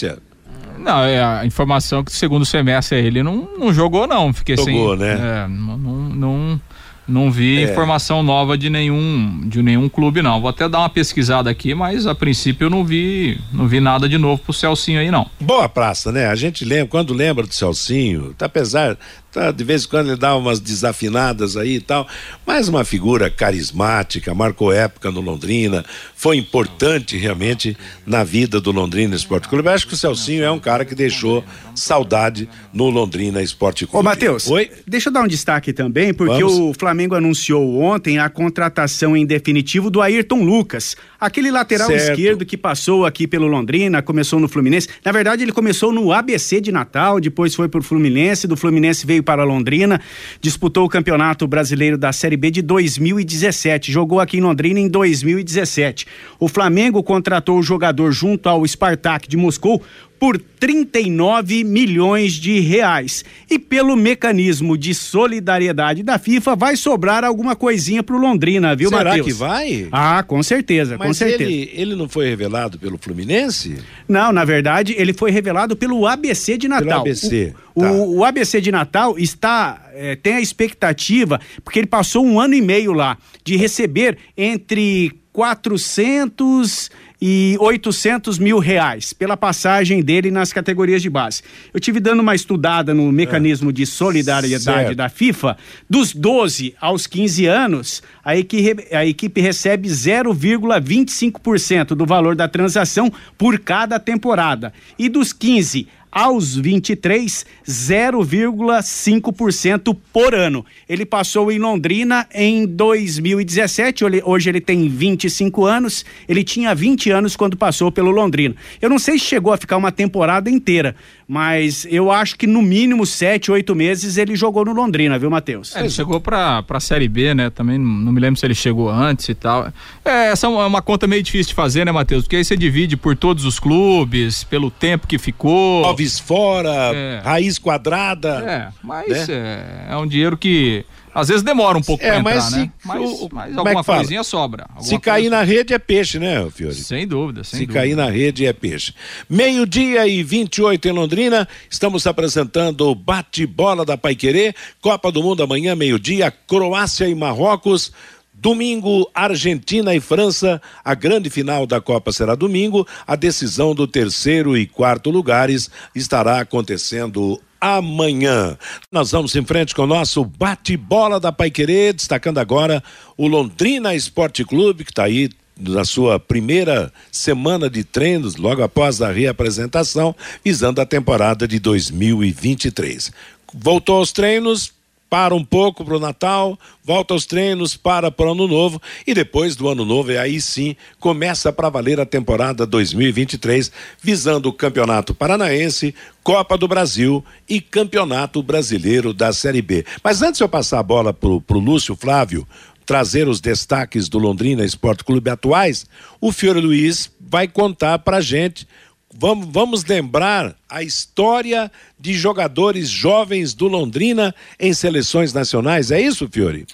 [0.79, 4.33] Não, é a informação que segundo semestre ele não, não jogou, não.
[4.33, 5.07] Fiquei jogou, sem.
[5.07, 5.45] né?
[5.45, 6.61] É, não, não,
[7.09, 7.71] não vi é.
[7.71, 10.41] informação nova de nenhum de nenhum clube não.
[10.41, 14.09] Vou até dar uma pesquisada aqui, mas a princípio eu não vi não vi nada
[14.09, 15.29] de novo pro Celcinho aí não.
[15.41, 16.27] Boa praça, né?
[16.27, 18.97] A gente lembra quando lembra do Celcinho, tá apesar
[19.31, 22.09] Tá, de vez em quando ele dá umas desafinadas aí e tal,
[22.47, 29.15] mas uma figura carismática, marcou época no Londrina, foi importante realmente na vida do Londrina
[29.15, 29.69] Esporte Clube.
[29.69, 33.99] Eu acho que o Celcinho é um cara que deixou saudade no Londrina Esporte Clube.
[33.99, 34.71] Ô, Matheus, Oi?
[34.87, 36.59] deixa eu dar um destaque também, porque Vamos.
[36.59, 42.11] o Flamengo anunciou ontem a contratação em definitivo do Ayrton Lucas, aquele lateral certo.
[42.11, 44.89] esquerdo que passou aqui pelo Londrina, começou no Fluminense.
[45.05, 49.18] Na verdade, ele começou no ABC de Natal, depois foi pro Fluminense, do Fluminense veio
[49.19, 50.01] veio para Londrina,
[50.41, 56.07] disputou o Campeonato Brasileiro da Série B de 2017, jogou aqui em Londrina em 2017.
[56.39, 59.83] O Flamengo contratou o jogador junto ao Spartak de Moscou
[60.19, 63.25] por 39 milhões de reais.
[63.49, 69.13] E pelo mecanismo de solidariedade da FIFA, vai sobrar alguma coisinha pro Londrina, viu, Matheus?
[69.13, 69.89] Será que vai?
[69.93, 71.45] Ah, com certeza, Mas com certeza.
[71.45, 73.77] Ele, ele não foi revelado pelo Fluminense?
[74.09, 76.87] Não, na verdade, ele foi revelado pelo ABC de Natal.
[76.87, 77.55] Pelo ABC.
[77.75, 77.93] O, tá.
[77.93, 82.55] o, o ABC de Natal está é, tem a expectativa, porque ele passou um ano
[82.55, 90.53] e meio lá, de receber entre 400 e 800 mil reais pela passagem dele nas
[90.53, 91.43] categorias de base.
[91.75, 93.73] Eu tive dando uma estudada no mecanismo é.
[93.73, 94.97] de solidariedade certo.
[94.97, 95.57] da FIFA.
[95.89, 103.13] Dos 12 aos 15 anos, a equipe, a equipe recebe 0,25% do valor da transação
[103.37, 104.73] por cada temporada.
[104.99, 110.67] E dos 15 aos 23, 0,5% por ano.
[110.89, 117.37] Ele passou em Londrina em 2017, hoje ele tem 25 anos, ele tinha 20 anos
[117.37, 118.57] quando passou pelo Londrina.
[118.81, 120.97] Eu não sei se chegou a ficar uma temporada inteira,
[121.29, 125.77] mas eu acho que no mínimo 7, 8 meses ele jogou no Londrina, viu, Matheus?
[125.77, 127.51] É, ele chegou pra, pra Série B, né?
[127.51, 129.71] Também não me lembro se ele chegou antes e tal.
[130.03, 132.25] É, essa é uma, conta meio difícil de fazer, né, Matheus?
[132.25, 135.85] Porque aí você divide por todos os clubes, pelo tempo que ficou.
[135.85, 137.21] Alves fora, é.
[137.23, 138.43] raiz quadrada.
[138.49, 139.85] É, mas né?
[139.91, 140.87] é, é um dinheiro que
[141.19, 142.71] às vezes demora um pouco é, para entrar, né?
[142.85, 144.67] Mas, o, mas é alguma é coisinha sobra.
[144.69, 146.75] Alguma se cair na rede é peixe, né, Fiore?
[146.77, 147.81] Sem dúvida, sem se dúvida.
[147.81, 148.95] cair na rede é peixe.
[149.29, 155.75] Meio-dia e 28 em Londrina, estamos apresentando o bate-bola da Paiquerê, Copa do Mundo amanhã,
[155.75, 157.93] meio-dia, Croácia e Marrocos.
[158.41, 160.63] Domingo, Argentina e França.
[160.85, 162.87] A grande final da Copa será domingo.
[163.05, 168.57] A decisão do terceiro e quarto lugares estará acontecendo amanhã.
[168.91, 172.83] Nós vamos em frente com o nosso bate-bola da Paiquerê, destacando agora
[173.17, 179.03] o Londrina Esporte Clube, que está aí na sua primeira semana de treinos, logo após
[179.03, 183.11] a reapresentação, visando a temporada de 2023.
[183.53, 184.73] Voltou aos treinos,
[185.11, 189.15] para um pouco para o Natal, volta aos treinos, para para o Ano Novo e
[189.15, 194.53] depois do Ano Novo, e aí sim começa para valer a temporada 2023, visando o
[194.53, 199.85] Campeonato Paranaense, Copa do Brasil e Campeonato Brasileiro da Série B.
[200.03, 202.47] Mas antes de eu passar a bola para o Lúcio Flávio,
[202.85, 205.87] trazer os destaques do Londrina Esporte Clube atuais,
[206.21, 208.67] o Fiore Luiz vai contar para gente
[209.15, 215.91] vamos, vamos lembrar a história de jogadores jovens do Londrina em seleções nacionais.
[215.91, 216.67] É isso, Fiore?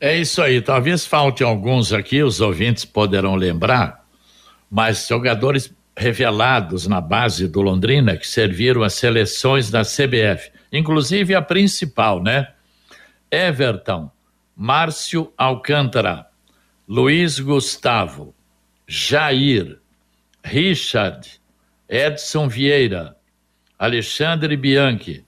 [0.00, 0.60] É isso aí.
[0.60, 4.04] Talvez falte alguns aqui, os ouvintes poderão lembrar,
[4.70, 11.40] mas jogadores revelados na base do Londrina que serviram as seleções da CBF, inclusive a
[11.40, 12.48] principal, né?
[13.30, 14.10] Everton,
[14.54, 16.26] Márcio Alcântara,
[16.86, 18.34] Luiz Gustavo,
[18.86, 19.78] Jair,
[20.44, 21.35] Richard,
[21.88, 23.16] Edson Vieira,
[23.78, 25.24] Alexandre Bianchi,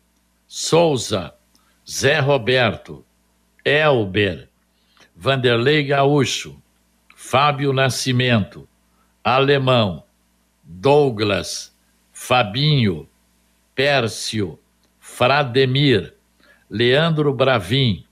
[0.46, 1.34] Souza,
[1.88, 3.04] Zé Roberto,
[3.64, 4.48] Elber,
[5.14, 6.60] Vanderlei Gaúcho,
[7.14, 8.68] Fábio Nascimento,
[9.22, 10.04] Alemão,
[10.64, 11.76] Douglas,
[12.12, 13.08] Fabinho,
[13.74, 14.58] Pércio,
[14.98, 16.14] Frademir,
[16.68, 18.04] Leandro Bravin,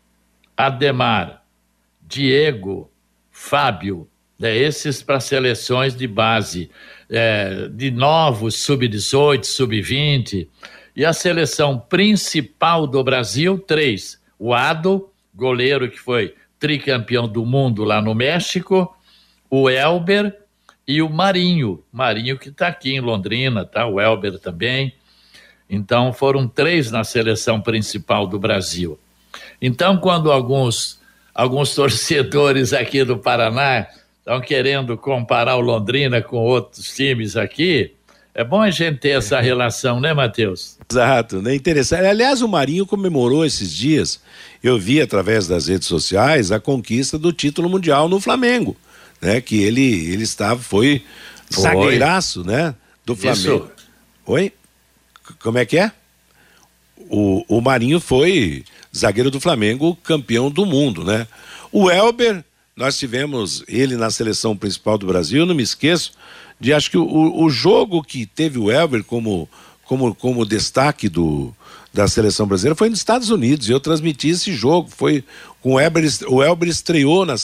[0.56, 1.44] Ademar,
[2.00, 2.90] Diego,
[3.30, 6.70] Fábio, né, esses para seleções de base
[7.10, 10.48] é, de novos sub-18, sub-20.
[10.94, 14.20] E a seleção principal do Brasil, três.
[14.38, 18.96] O Ado, goleiro que foi tricampeão do mundo lá no México,
[19.50, 20.34] o Elber
[20.86, 21.82] e o Marinho.
[21.92, 23.86] Marinho que está aqui em Londrina, tá?
[23.86, 24.94] O Elber também.
[25.68, 28.98] Então foram três na seleção principal do Brasil.
[29.60, 31.00] Então, quando alguns,
[31.34, 33.86] alguns torcedores aqui do Paraná
[34.26, 37.92] estão querendo comparar o Londrina com outros times aqui.
[38.34, 40.76] É bom a gente ter essa relação, né, Matheus?
[40.90, 41.54] Exato, né?
[41.54, 42.04] Interessante.
[42.04, 44.20] Aliás, o Marinho comemorou esses dias,
[44.62, 48.76] eu vi através das redes sociais, a conquista do título mundial no Flamengo,
[49.22, 49.40] né?
[49.40, 51.02] Que ele, ele estava, foi,
[51.48, 51.62] foi.
[51.62, 52.74] zagueiraço, né?
[53.06, 53.56] Do Flamengo.
[53.56, 53.70] Isso.
[54.26, 54.52] Oi?
[55.38, 55.92] Como é que é?
[57.08, 61.28] O, o Marinho foi zagueiro do Flamengo, campeão do mundo, né?
[61.70, 62.44] O Elber
[62.76, 66.12] nós tivemos ele na seleção principal do Brasil, não me esqueço
[66.60, 69.48] de acho que o, o jogo que teve o Elber como,
[69.84, 71.54] como, como destaque do,
[71.92, 73.68] da seleção brasileira foi nos Estados Unidos.
[73.68, 74.90] Eu transmiti esse jogo.
[74.90, 75.24] Foi
[75.62, 77.34] com o Elber, o Elber estreou na,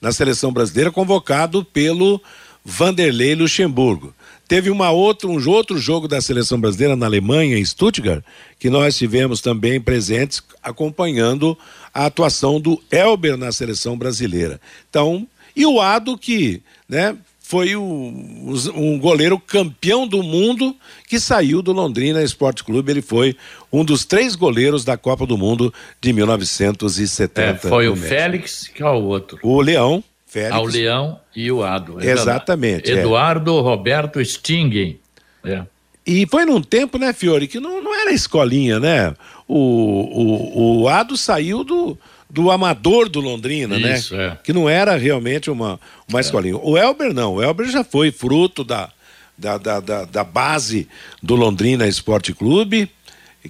[0.00, 2.20] na seleção brasileira, convocado pelo
[2.64, 4.14] Vanderlei Luxemburgo.
[4.46, 8.22] Teve uma outra, um outro jogo da seleção brasileira na Alemanha, em Stuttgart,
[8.58, 11.56] que nós tivemos também presentes acompanhando
[11.92, 14.60] a atuação do Elber na seleção brasileira.
[14.88, 17.16] Então, e o Ado que, né,
[17.48, 17.82] foi o,
[18.74, 20.76] um goleiro campeão do mundo
[21.08, 22.92] que saiu do Londrina Esporte Clube.
[22.92, 23.34] Ele foi
[23.72, 27.40] um dos três goleiros da Copa do Mundo de 1970.
[27.40, 29.38] É, foi o Félix, que é o outro.
[29.42, 30.04] O Leão.
[30.26, 30.54] Félix.
[30.54, 31.98] Ao Leão e o Ado.
[32.02, 32.90] É Exatamente.
[32.90, 32.98] É.
[32.98, 35.00] Eduardo Roberto Stingen.
[35.42, 35.62] É.
[36.08, 39.14] E foi num tempo, né, Fiore, que não, não era escolinha, né?
[39.46, 41.98] O, o, o Ado saiu do,
[42.30, 43.94] do amador do Londrina, né?
[43.94, 44.28] Isso, né?
[44.28, 44.38] É.
[44.42, 46.22] Que não era realmente uma, uma é.
[46.22, 46.56] escolinha.
[46.56, 48.88] O Elber não, o Elber já foi fruto da,
[49.36, 50.88] da, da, da, da base
[51.22, 52.90] do Londrina Esporte Clube.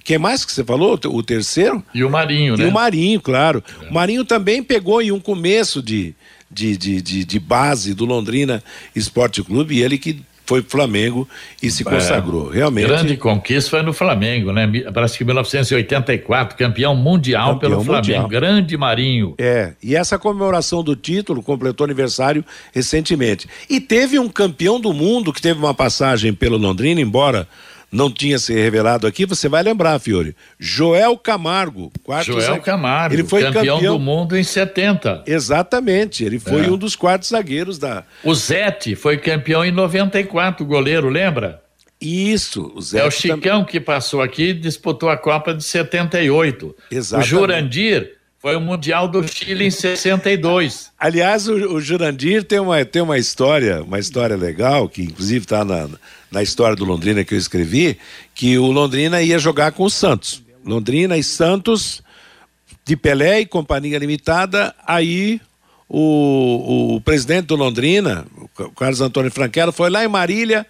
[0.02, 0.98] Quem mais que você falou?
[1.06, 1.80] O terceiro?
[1.94, 2.64] E o Marinho, né?
[2.64, 3.62] E o Marinho, claro.
[3.82, 3.88] É.
[3.88, 6.12] O Marinho também pegou em um começo de,
[6.50, 8.64] de, de, de, de base do Londrina
[8.96, 11.28] Esporte Clube e ele que foi Flamengo
[11.62, 12.50] e se consagrou.
[12.54, 12.86] É, Realmente.
[12.86, 14.66] Grande conquista foi no Flamengo, né?
[14.94, 18.22] Parece que 1984, campeão mundial campeão pelo Flamengo.
[18.22, 18.28] Mundial.
[18.28, 19.34] Grande Marinho.
[19.36, 23.46] É, e essa comemoração do título completou aniversário recentemente.
[23.68, 27.46] E teve um campeão do mundo que teve uma passagem pelo Londrina, embora
[27.90, 30.36] não tinha se revelado aqui, você vai lembrar, Fiore.
[30.58, 32.62] Joel Camargo, quarto Joel zagueiro.
[32.62, 35.24] Camargo, ele foi campeão, campeão, do mundo em 70.
[35.26, 36.70] Exatamente, ele foi é.
[36.70, 38.04] um dos quartos zagueiros da.
[38.22, 41.62] O Zete foi campeão em 94, goleiro, lembra?
[42.00, 43.00] Isso, o Zé.
[43.00, 46.76] É o Chicão que passou aqui e disputou a Copa de 78.
[46.90, 47.26] Exatamente.
[47.26, 50.90] O Jurandir foi o Mundial do Chile em 62.
[50.98, 55.64] Aliás, o, o Jurandir tem uma, tem uma história, uma história legal, que inclusive está
[55.64, 55.88] na,
[56.30, 57.98] na história do Londrina que eu escrevi,
[58.34, 60.42] que o Londrina ia jogar com o Santos.
[60.64, 62.02] Londrina e Santos,
[62.84, 65.40] de Pelé e Companhia Limitada, aí
[65.88, 70.64] o, o presidente do Londrina, o Carlos Antônio Franquelo, foi lá em Marília,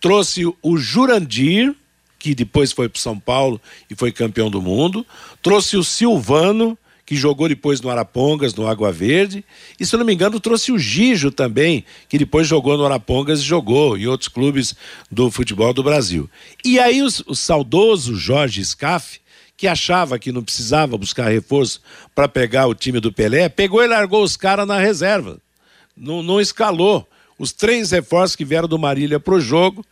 [0.00, 1.74] trouxe o Jurandir,
[2.18, 5.04] que depois foi para São Paulo e foi campeão do mundo,
[5.42, 6.78] trouxe o Silvano,
[7.08, 9.42] que jogou depois no Arapongas, no Água Verde,
[9.80, 13.44] e se não me engano trouxe o Gijo também, que depois jogou no Arapongas e
[13.44, 14.74] jogou em outros clubes
[15.10, 16.28] do futebol do Brasil.
[16.62, 19.20] E aí o saudoso Jorge Scaff,
[19.56, 21.80] que achava que não precisava buscar reforço
[22.14, 25.40] para pegar o time do Pelé, pegou e largou os caras na reserva.
[25.96, 27.08] Não, não escalou.
[27.38, 29.82] Os três reforços que vieram do Marília pro jogo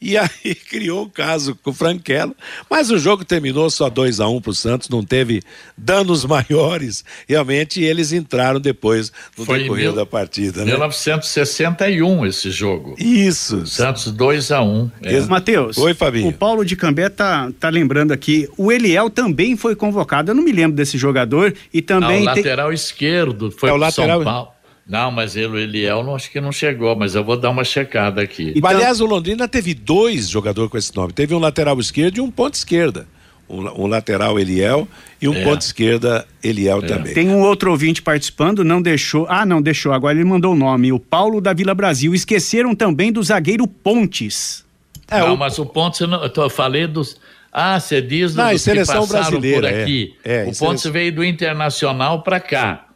[0.00, 2.34] e aí criou um caso com o Franquelo.
[2.70, 5.42] Mas o jogo terminou só 2 a 1 um para o Santos, não teve
[5.76, 7.04] danos maiores.
[7.28, 10.60] Realmente eles entraram depois no Foi decorrer mil, da partida.
[10.64, 10.72] Né?
[10.72, 12.94] 1961 esse jogo.
[12.98, 13.66] Isso.
[13.66, 15.20] Santos 2 a 1 um, é.
[15.22, 15.76] Matheus.
[15.76, 16.28] Oi, Fabinho.
[16.28, 18.48] O Paulo de Cambé tá, tá lembrando aqui.
[18.56, 20.30] O Eliel também foi convocado.
[20.30, 21.54] Eu não me lembro desse jogador.
[21.72, 22.20] E também.
[22.20, 24.18] Ah, o lateral esquerdo foi é o lateral...
[24.18, 24.57] São Paulo.
[24.88, 27.62] Não, mas ele, o Eliel não, acho que não chegou, mas eu vou dar uma
[27.62, 28.54] checada aqui.
[28.56, 28.70] Então...
[28.70, 31.12] Aliás, o Londrina teve dois jogadores com esse nome.
[31.12, 33.06] Teve um lateral esquerdo e um ponto esquerda.
[33.46, 34.88] Um, um lateral Eliel
[35.20, 35.44] e um é.
[35.44, 36.86] ponto esquerda Eliel é.
[36.86, 37.12] também.
[37.12, 39.26] Tem um outro ouvinte participando, não deixou.
[39.28, 39.92] Ah, não deixou.
[39.92, 40.90] Agora ele mandou o nome.
[40.90, 42.14] O Paulo da Vila Brasil.
[42.14, 44.64] Esqueceram também do zagueiro Pontes.
[45.10, 45.36] É, não, o...
[45.36, 47.20] mas o Pontes, eu, não, eu falei dos.
[47.52, 50.14] Ah, você diz não, dos seleção que passaram brasileira, por aqui.
[50.24, 52.87] É, é, o Pontes veio do Internacional para cá.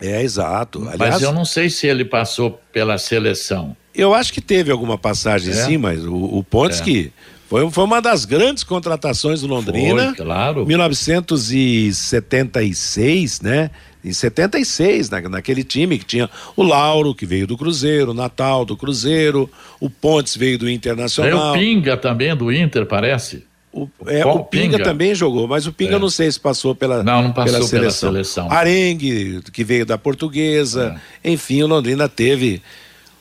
[0.00, 0.80] É, exato.
[0.88, 3.76] Aliás, mas eu não sei se ele passou pela seleção.
[3.94, 5.56] Eu acho que teve alguma passagem é?
[5.56, 6.84] sim, mas o, o Pontes é.
[6.84, 7.12] que
[7.48, 10.14] foi, foi uma das grandes contratações do Londrina.
[10.14, 10.64] Foi, claro.
[10.66, 13.72] 1976, né?
[14.04, 18.64] Em 76, na, naquele time que tinha o Lauro, que veio do Cruzeiro, o Natal
[18.64, 21.56] do Cruzeiro, o Pontes veio do Internacional.
[21.56, 23.47] É o Pinga também do Inter, parece.
[23.72, 25.98] O, é, o Pinga, Pinga, também jogou, mas o Pinga é.
[25.98, 28.12] não sei se passou pela, não, não passou pela, seleção.
[28.12, 28.50] pela seleção.
[28.50, 30.98] Arengue, que veio da portuguesa.
[31.22, 31.32] É.
[31.32, 32.62] Enfim, o Londrina teve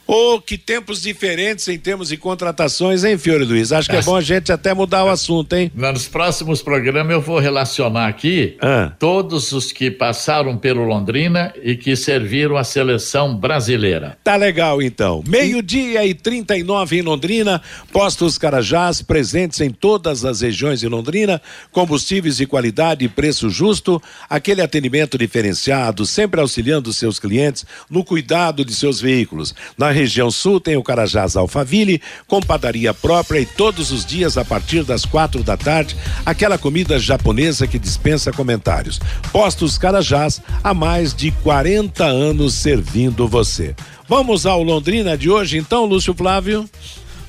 [0.07, 3.73] Oh, que tempos diferentes em termos de contratações, hein, Fiore Luiz?
[3.73, 5.69] Acho que é bom a gente até mudar o assunto, hein?
[5.75, 8.93] Nos próximos programas eu vou relacionar aqui ah.
[8.97, 14.17] todos os que passaram pelo Londrina e que serviram a seleção brasileira.
[14.23, 15.21] Tá legal, então.
[15.27, 22.37] Meio-dia e 39 em Londrina, postos Carajás presentes em todas as regiões de Londrina, combustíveis
[22.37, 28.73] de qualidade e preço justo, aquele atendimento diferenciado, sempre auxiliando seus clientes no cuidado de
[28.73, 29.53] seus veículos.
[29.77, 34.45] Na região sul tem o Carajás Alfaville, com padaria própria e todos os dias a
[34.45, 38.99] partir das quatro da tarde, aquela comida japonesa que dispensa comentários.
[39.31, 43.75] Postos Carajás há mais de 40 anos servindo você.
[44.07, 46.69] Vamos ao Londrina de hoje, então, Lúcio Flávio?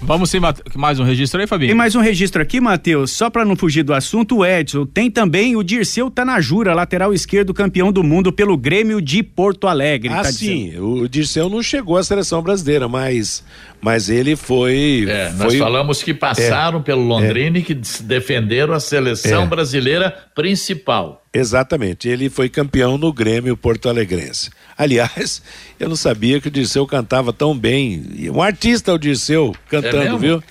[0.00, 0.38] Vamos sim,
[0.76, 1.70] mais um registro aí, Fabinho?
[1.70, 3.10] Tem mais um registro aqui, Matheus.
[3.10, 4.86] Só para não fugir do assunto, o Edson.
[4.86, 10.08] Tem também o Dirceu Tanajura, lateral esquerdo campeão do mundo pelo Grêmio de Porto Alegre.
[10.10, 10.66] Ah, tá sim.
[10.66, 11.02] Dizendo.
[11.02, 13.44] O Dirceu não chegou à seleção brasileira, mas,
[13.80, 15.06] mas ele foi.
[15.08, 15.44] É, foi...
[15.44, 17.60] nós falamos que passaram é, pelo Londrina é.
[17.60, 19.46] e que defenderam a seleção é.
[19.46, 21.24] brasileira principal.
[21.32, 24.50] Exatamente, ele foi campeão no Grêmio Porto Alegrense.
[24.76, 25.42] Aliás,
[25.78, 28.30] eu não sabia que o Dirceu cantava tão bem.
[28.32, 30.42] Um artista o Dirceu cantando, é viu?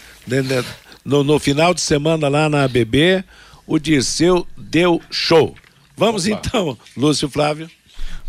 [1.04, 3.24] No, no, final de semana lá na ABB,
[3.66, 5.56] o Dirceu deu show.
[5.96, 6.42] Vamos Opa.
[6.46, 7.70] então, Lúcio Flávio.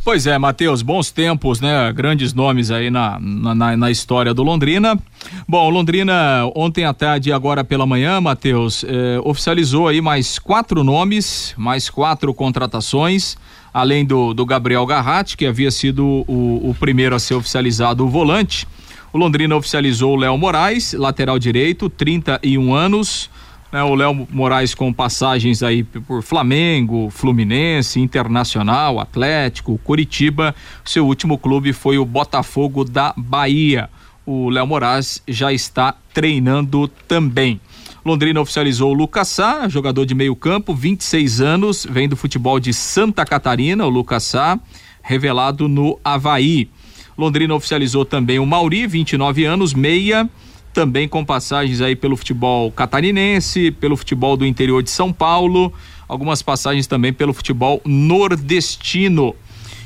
[0.08, 1.92] Pois é, Matheus, bons tempos, né?
[1.92, 4.98] Grandes nomes aí na, na, na, história do Londrina.
[5.46, 10.82] Bom, Londrina, ontem à tarde e agora pela manhã, Matheus, eh, oficializou aí mais quatro
[10.82, 13.36] nomes, mais quatro contratações,
[13.70, 18.08] além do, do Gabriel Garratti, que havia sido o, o primeiro a ser oficializado o
[18.08, 18.66] volante.
[19.12, 23.28] O Londrina oficializou o Léo Moraes, lateral direito, 31 anos.
[23.70, 30.54] Né, o Léo Moraes com passagens aí por Flamengo, Fluminense, Internacional, Atlético, Curitiba.
[30.84, 33.90] Seu último clube foi o Botafogo da Bahia.
[34.24, 37.60] O Léo Moraes já está treinando também.
[38.04, 42.72] Londrina oficializou o Lucas Sá, jogador de meio campo, 26 anos, vem do futebol de
[42.72, 44.58] Santa Catarina, o Lucas Sá,
[45.02, 46.70] revelado no Havaí.
[47.18, 50.28] Londrina oficializou também o Mauri, 29 anos, meia,
[50.72, 55.72] também com passagens aí pelo futebol catarinense, pelo futebol do interior de São Paulo,
[56.06, 59.34] algumas passagens também pelo futebol nordestino.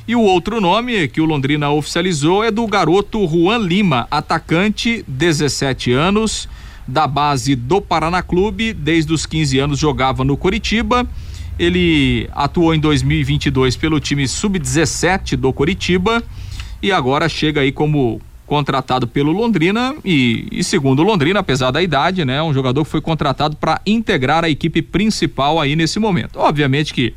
[0.06, 5.92] E o outro nome que o Londrina oficializou é do garoto Juan Lima, atacante, 17
[5.92, 6.48] anos,
[6.86, 11.06] da base do Paraná Clube, desde os 15 anos jogava no Curitiba.
[11.58, 16.22] Ele atuou em 2022 pelo time sub-17 do Curitiba
[16.82, 18.20] e agora chega aí como
[18.52, 23.00] contratado pelo Londrina e, e, segundo Londrina, apesar da idade, né, um jogador que foi
[23.00, 26.38] contratado para integrar a equipe principal aí nesse momento.
[26.38, 27.14] Obviamente que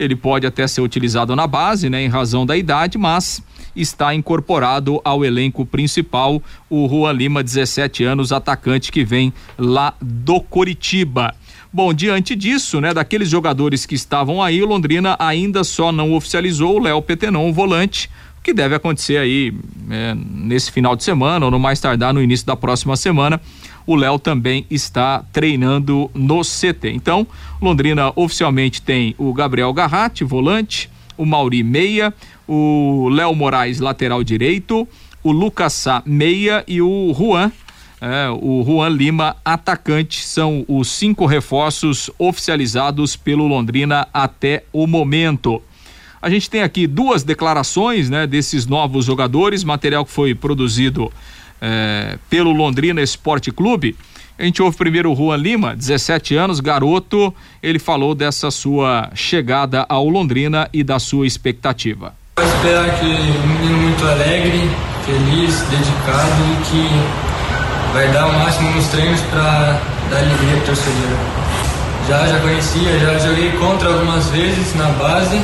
[0.00, 3.40] ele pode até ser utilizado na base, né, em razão da idade, mas
[3.76, 10.40] está incorporado ao elenco principal o Juan Lima, 17 anos, atacante que vem lá do
[10.40, 11.32] Coritiba.
[11.72, 16.76] Bom, diante disso, né, daqueles jogadores que estavam aí, o Londrina ainda só não oficializou
[16.76, 18.10] o Léo Petenon, o volante,
[18.44, 19.54] que deve acontecer aí
[19.90, 23.40] é, nesse final de semana ou no mais tardar no início da próxima semana.
[23.86, 26.90] O Léo também está treinando no CT.
[26.90, 27.26] Então,
[27.60, 32.12] Londrina oficialmente tem o Gabriel Garratti, volante, o Mauri Meia,
[32.46, 34.86] o Léo Moraes, lateral direito,
[35.22, 37.50] o Lucas Sá, meia e o Juan,
[37.98, 40.22] é, o Juan Lima, atacante.
[40.22, 45.62] São os cinco reforços oficializados pelo Londrina até o momento.
[46.24, 51.12] A gente tem aqui duas declarações, né, desses novos jogadores, material que foi produzido
[51.60, 53.94] é, pelo Londrina Esporte Clube.
[54.38, 57.32] A gente ouve primeiro o Juan Lima, 17 anos, garoto.
[57.62, 62.14] Ele falou dessa sua chegada ao Londrina e da sua expectativa.
[62.38, 64.70] Vou esperar que um menino muito alegre,
[65.04, 70.66] feliz, dedicado e que vai dar o máximo nos treinos para dar alegria para o
[70.68, 71.18] torcedor.
[72.08, 75.38] Já, já conhecia, já joguei contra algumas vezes na base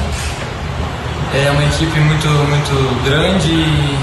[1.34, 3.98] é uma equipe muito, muito grande e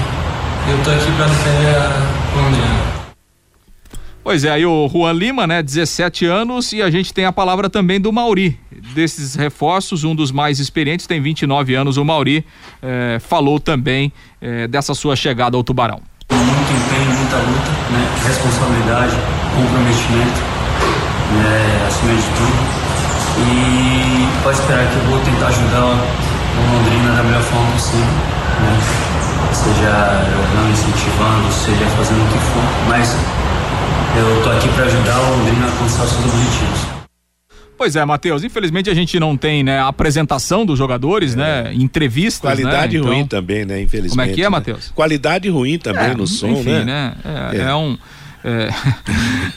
[0.70, 2.98] eu tô aqui para defender a Londrina.
[4.24, 7.70] Pois é, aí o Juan Lima, né, 17 anos, e a gente tem a palavra
[7.70, 8.58] também do Mauri.
[8.94, 12.44] Desses reforços, um dos mais experientes, tem 29 anos, o Mauri,
[12.82, 16.00] eh, falou também eh, dessa sua chegada ao Tubarão.
[16.30, 19.16] Muito empenho, muita luta, né, responsabilidade,
[19.56, 20.40] comprometimento,
[21.32, 22.88] né, acima de tudo.
[23.40, 25.84] E pode esperar que eu vou tentar ajudar
[26.58, 29.08] o Londrina da melhor forma possível, né?
[29.52, 33.16] seja jogando, incentivando, seja fazendo o que for, mas
[34.16, 36.98] eu tô aqui para ajudar o Londrina a alcançar seus objetivos.
[37.76, 41.36] Pois é, Matheus, infelizmente a gente não tem, né, a apresentação dos jogadores, é.
[41.36, 43.06] né, entrevistas, Qualidade né?
[43.06, 44.10] ruim então, também, né, infelizmente.
[44.10, 44.48] Como é que é, né?
[44.48, 44.92] Matheus?
[44.94, 46.84] Qualidade ruim também é, no som, enfim, né?
[46.84, 47.14] né?
[47.52, 47.60] É, é.
[47.62, 47.96] é um
[48.44, 48.68] é,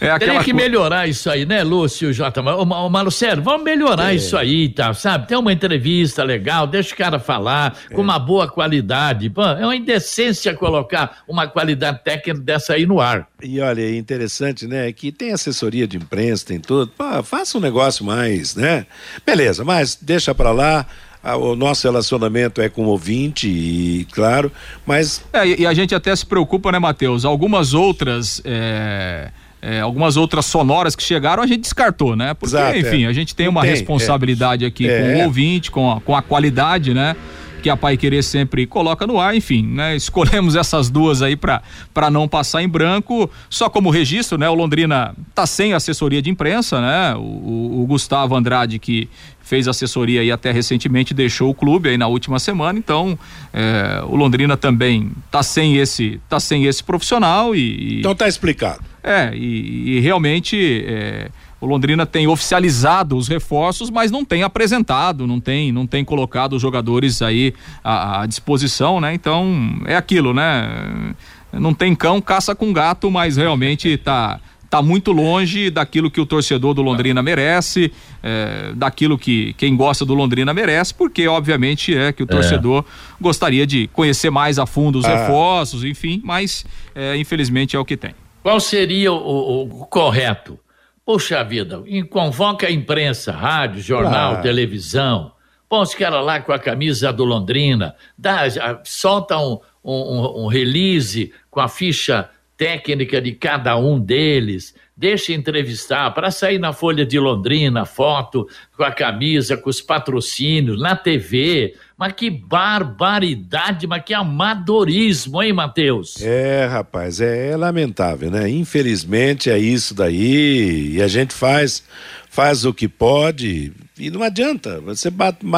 [0.07, 2.41] é Teria que melhorar isso aí, né, Lúcio J.
[2.41, 4.15] O, o Marcelo, vamos melhorar é.
[4.15, 4.93] isso aí, tá?
[4.93, 5.27] Sabe?
[5.27, 7.93] Tem uma entrevista legal, deixa o cara falar é.
[7.93, 9.29] com uma boa qualidade.
[9.29, 13.27] Pô, é uma indecência colocar uma qualidade técnica dessa aí no ar.
[13.41, 14.91] E olha, é interessante, né?
[14.91, 16.91] Que tem assessoria de imprensa, tem tudo.
[16.95, 18.85] Pô, faça um negócio mais, né?
[19.25, 20.85] Beleza, mas deixa pra lá
[21.23, 24.51] o nosso relacionamento é com o ouvinte, e claro,
[24.85, 25.23] mas.
[25.31, 27.25] É, e, a gente até se preocupa, né, Matheus?
[27.25, 28.41] Algumas outras.
[28.45, 29.29] É...
[29.63, 32.33] É, algumas outras sonoras que chegaram a gente descartou, né?
[32.33, 33.07] Porque, Exato, enfim, é.
[33.07, 36.95] a gente tem uma tem, responsabilidade aqui com o ouvinte, com a, com a qualidade,
[36.95, 37.15] né?
[37.61, 39.95] Que a Pai Querer sempre coloca no ar, enfim, né?
[39.95, 44.49] Escolhemos essas duas aí para não passar em branco, só como registro, né?
[44.49, 47.15] O Londrina tá sem assessoria de imprensa, né?
[47.15, 49.07] O, o, Gustavo Andrade que
[49.41, 53.19] fez assessoria aí até recentemente, deixou o clube aí na última semana, então
[53.53, 57.99] é, o Londrina também tá sem esse, tá sem esse profissional e.
[57.99, 58.81] Então tá explicado.
[59.03, 61.29] É, e, e realmente é,
[61.61, 66.53] o Londrina tem oficializado os reforços, mas não tem apresentado, não tem, não tem colocado
[66.53, 67.53] os jogadores aí
[67.83, 69.13] à, à disposição, né?
[69.13, 71.13] Então é aquilo, né?
[71.53, 74.41] Não tem cão, caça com gato, mas realmente tá
[74.71, 77.91] está muito longe daquilo que o torcedor do Londrina merece,
[78.23, 82.27] é, daquilo que quem gosta do Londrina merece, porque obviamente é que o é.
[82.27, 83.13] torcedor é.
[83.19, 85.13] gostaria de conhecer mais a fundo os ah.
[85.13, 88.15] reforços, enfim, mas é, infelizmente é o que tem.
[88.41, 90.57] Qual seria o, o, o correto?
[91.05, 94.41] Poxa vida, convoca a imprensa, rádio, jornal, ah.
[94.41, 95.33] televisão,
[95.67, 98.43] põe os caras lá com a camisa do Londrina, dá,
[98.83, 106.13] solta um, um, um release com a ficha técnica de cada um deles, deixa entrevistar
[106.13, 108.47] para sair na Folha de Londrina, foto
[108.77, 111.73] com a camisa, com os patrocínios, na TV.
[111.97, 116.21] Mas que barbaridade, mas que amadorismo, hein, Matheus?
[116.21, 118.47] É, rapaz, é, é lamentável, né?
[118.47, 121.83] Infelizmente é isso daí, e a gente faz
[122.31, 124.79] faz o que pode e não adianta.
[124.81, 125.09] Você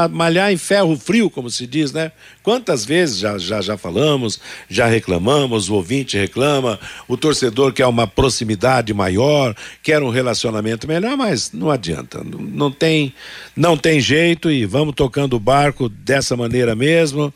[0.09, 2.11] malhar em ferro frio, como se diz, né?
[2.41, 8.07] Quantas vezes já, já, já falamos, já reclamamos, o ouvinte reclama, o torcedor quer uma
[8.07, 13.13] proximidade maior, quer um relacionamento melhor, mas não adianta, não, não tem,
[13.55, 17.31] não tem jeito e vamos tocando o barco dessa maneira mesmo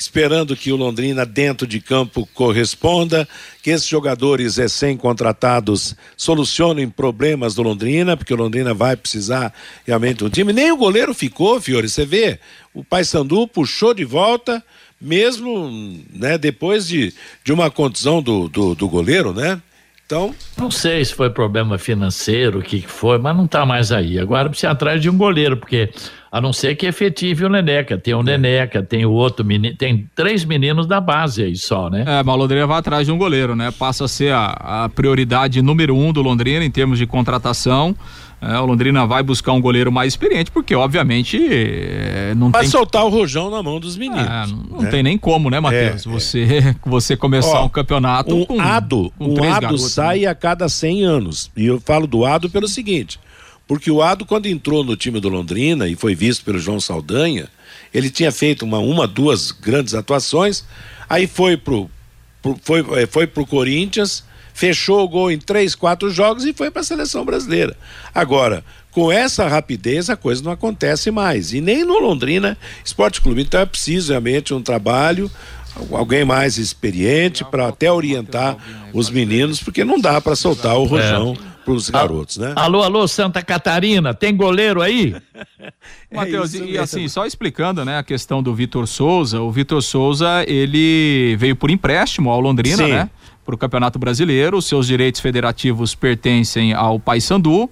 [0.00, 3.28] esperando que o Londrina dentro de campo corresponda,
[3.62, 9.52] que esses jogadores recém-contratados solucionem problemas do Londrina, porque o Londrina vai precisar
[9.86, 10.54] realmente um time.
[10.54, 12.40] Nem o goleiro ficou, Fiore, você vê,
[12.72, 14.64] o Paysandu puxou de volta,
[14.98, 15.70] mesmo
[16.14, 17.12] né, depois de,
[17.44, 19.60] de uma contusão do, do, do goleiro, né?
[20.06, 20.34] Então.
[20.56, 24.18] Não sei se foi problema financeiro, o que foi, mas não está mais aí.
[24.18, 25.90] Agora precisa atrás de um goleiro, porque
[26.32, 27.98] a não ser que efetive o Neneca.
[27.98, 32.04] Tem o Neneca, tem o outro menino, tem três meninos da base aí só, né?
[32.06, 33.72] É, mas o Londrina vai atrás de um goleiro, né?
[33.76, 37.96] Passa a ser a, a prioridade número um do Londrina em termos de contratação.
[38.40, 42.70] É, o Londrina vai buscar um goleiro mais experiente, porque obviamente é, não vai tem...
[42.70, 44.24] soltar o rojão na mão dos meninos.
[44.24, 44.88] É, não, né?
[44.88, 46.06] tem nem como, né, Matheus?
[46.06, 46.12] É, é.
[46.12, 50.26] você, você começar Ó, um campeonato um com, ado, com um ado garotos, sai né?
[50.28, 51.50] a cada 100 anos.
[51.54, 53.18] E eu falo do ado pelo seguinte,
[53.70, 57.48] porque o ado quando entrou no time do Londrina e foi visto pelo João Saldanha,
[57.94, 60.64] ele tinha feito uma, uma duas grandes atuações,
[61.08, 61.88] aí foi pro,
[62.42, 66.68] pro foi, é, foi pro Corinthians fechou o gol em três, quatro jogos e foi
[66.68, 67.76] para a seleção brasileira.
[68.12, 73.42] Agora, com essa rapidez a coisa não acontece mais e nem no Londrina Esporte Clube.
[73.42, 75.30] Então é preciso realmente um trabalho,
[75.92, 78.56] alguém mais experiente para até orientar
[78.92, 81.36] os meninos, porque não dá para soltar o rojão.
[81.46, 82.54] É para os garotos, né?
[82.56, 85.14] Alô, alô, Santa Catarina, tem goleiro aí?
[86.10, 90.42] Matheus, é e assim, só explicando, né, a questão do Vitor Souza, o Vitor Souza,
[90.48, 92.90] ele veio por empréstimo ao Londrina, Sim.
[92.92, 93.10] né?
[93.50, 94.60] para o Campeonato Brasileiro.
[94.62, 97.68] Seus direitos federativos pertencem ao Paysandu.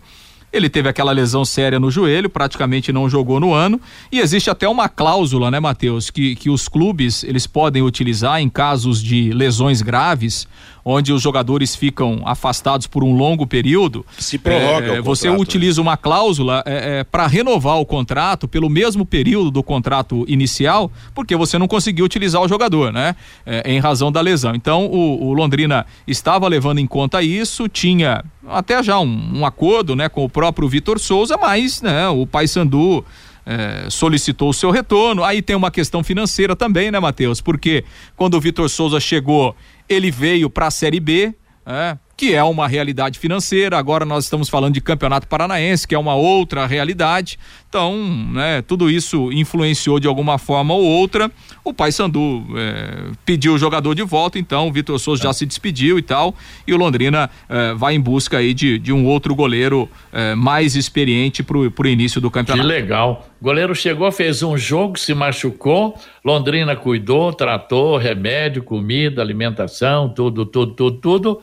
[0.52, 3.80] Ele teve aquela lesão séria no joelho, praticamente não jogou no ano.
[4.10, 8.48] E existe até uma cláusula, né, Matheus, que, que os clubes eles podem utilizar em
[8.48, 10.48] casos de lesões graves
[10.90, 14.06] onde os jogadores ficam afastados por um longo período.
[14.18, 14.94] Se prorroga.
[14.94, 15.88] É, você contrato, utiliza né?
[15.88, 21.36] uma cláusula é, é, para renovar o contrato pelo mesmo período do contrato inicial, porque
[21.36, 23.14] você não conseguiu utilizar o jogador, né?
[23.44, 24.54] É, em razão da lesão.
[24.54, 29.94] Então o, o, Londrina estava levando em conta isso, tinha até já um, um acordo,
[29.94, 33.04] né, com o próprio Vitor Souza, mas, né, o Paysandu
[33.44, 35.24] é, solicitou o seu retorno.
[35.24, 37.40] Aí tem uma questão financeira também, né, Matheus?
[37.40, 37.82] Porque
[38.16, 39.56] quando o Vitor Souza chegou,
[39.88, 41.34] ele veio para a Série B,
[41.66, 43.78] é, que é uma realidade financeira.
[43.78, 47.38] Agora nós estamos falando de Campeonato Paranaense, que é uma outra realidade.
[47.68, 47.96] Então,
[48.32, 51.30] né, tudo isso influenciou de alguma forma ou outra.
[51.62, 55.24] O Paysandu é, pediu o jogador de volta, então o Vitor Souza é.
[55.26, 56.34] já se despediu e tal.
[56.66, 60.74] E o Londrina é, vai em busca aí de, de um outro goleiro é, mais
[60.74, 62.66] experiente para o início do campeonato.
[62.66, 63.28] Que legal.
[63.40, 65.94] O goleiro chegou, fez um jogo, se machucou.
[66.24, 71.42] Londrina cuidou, tratou, remédio, comida, alimentação, tudo, tudo, tudo, tudo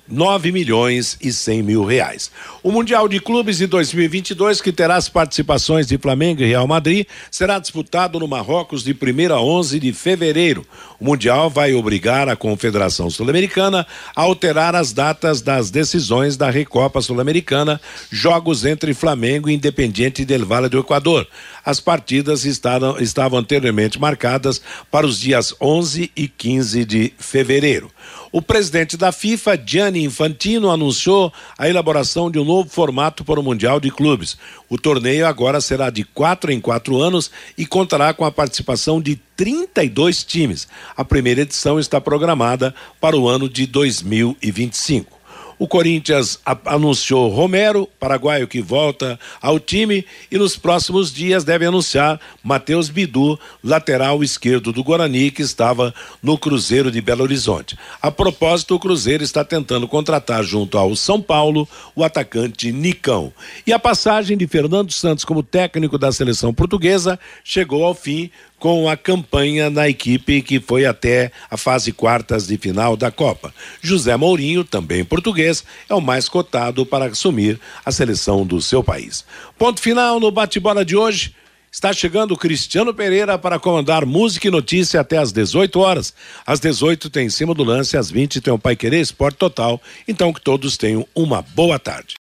[0.09, 2.31] 9 milhões e 100 mil reais.
[2.63, 7.05] O Mundial de Clubes de 2022, que terá as participações de Flamengo e Real Madrid,
[7.29, 10.65] será disputado no Marrocos de 1 a 11 de fevereiro.
[10.99, 13.85] O Mundial vai obrigar a Confederação Sul-Americana
[14.15, 17.79] a alterar as datas das decisões da Recopa Sul-Americana,
[18.09, 21.27] jogos entre Flamengo e Independiente del Vale do Equador.
[21.63, 27.91] As partidas estavam, estavam anteriormente marcadas para os dias 11 e 15 de fevereiro.
[28.31, 33.43] O presidente da FIFA, Gianni Infantino, anunciou a elaboração de um novo formato para o
[33.43, 34.37] Mundial de Clubes.
[34.69, 39.15] O torneio agora será de quatro em quatro anos e contará com a participação de
[39.35, 40.67] 32 times.
[40.95, 45.16] A primeira edição está programada para o ano de 2025.
[45.59, 52.19] O Corinthians anunciou Romero, paraguaio que volta ao time, e nos próximos dias deve anunciar
[52.43, 57.77] Matheus Bidu, lateral esquerdo do Guarani, que estava no Cruzeiro de Belo Horizonte.
[57.99, 63.33] A propósito, o Cruzeiro está tentando contratar junto ao São Paulo o atacante Nicão.
[63.65, 68.29] E a passagem de Fernando Santos como técnico da seleção portuguesa chegou ao fim
[68.59, 73.53] com a campanha na equipe que foi até a fase quartas de final da Copa.
[73.81, 79.23] José Mourinho, também português, é o mais cotado para assumir a seleção do seu país.
[79.57, 81.35] Ponto final no bate-bola de hoje.
[81.71, 86.13] Está chegando Cristiano Pereira para comandar música e notícia até às 18 horas.
[86.45, 89.79] Às 18 tem em cima do lance, às 20 tem o Pai Querer Esporte Total.
[90.07, 92.15] Então que todos tenham uma boa tarde.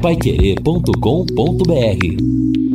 [0.00, 2.71] Paiquerê.com.br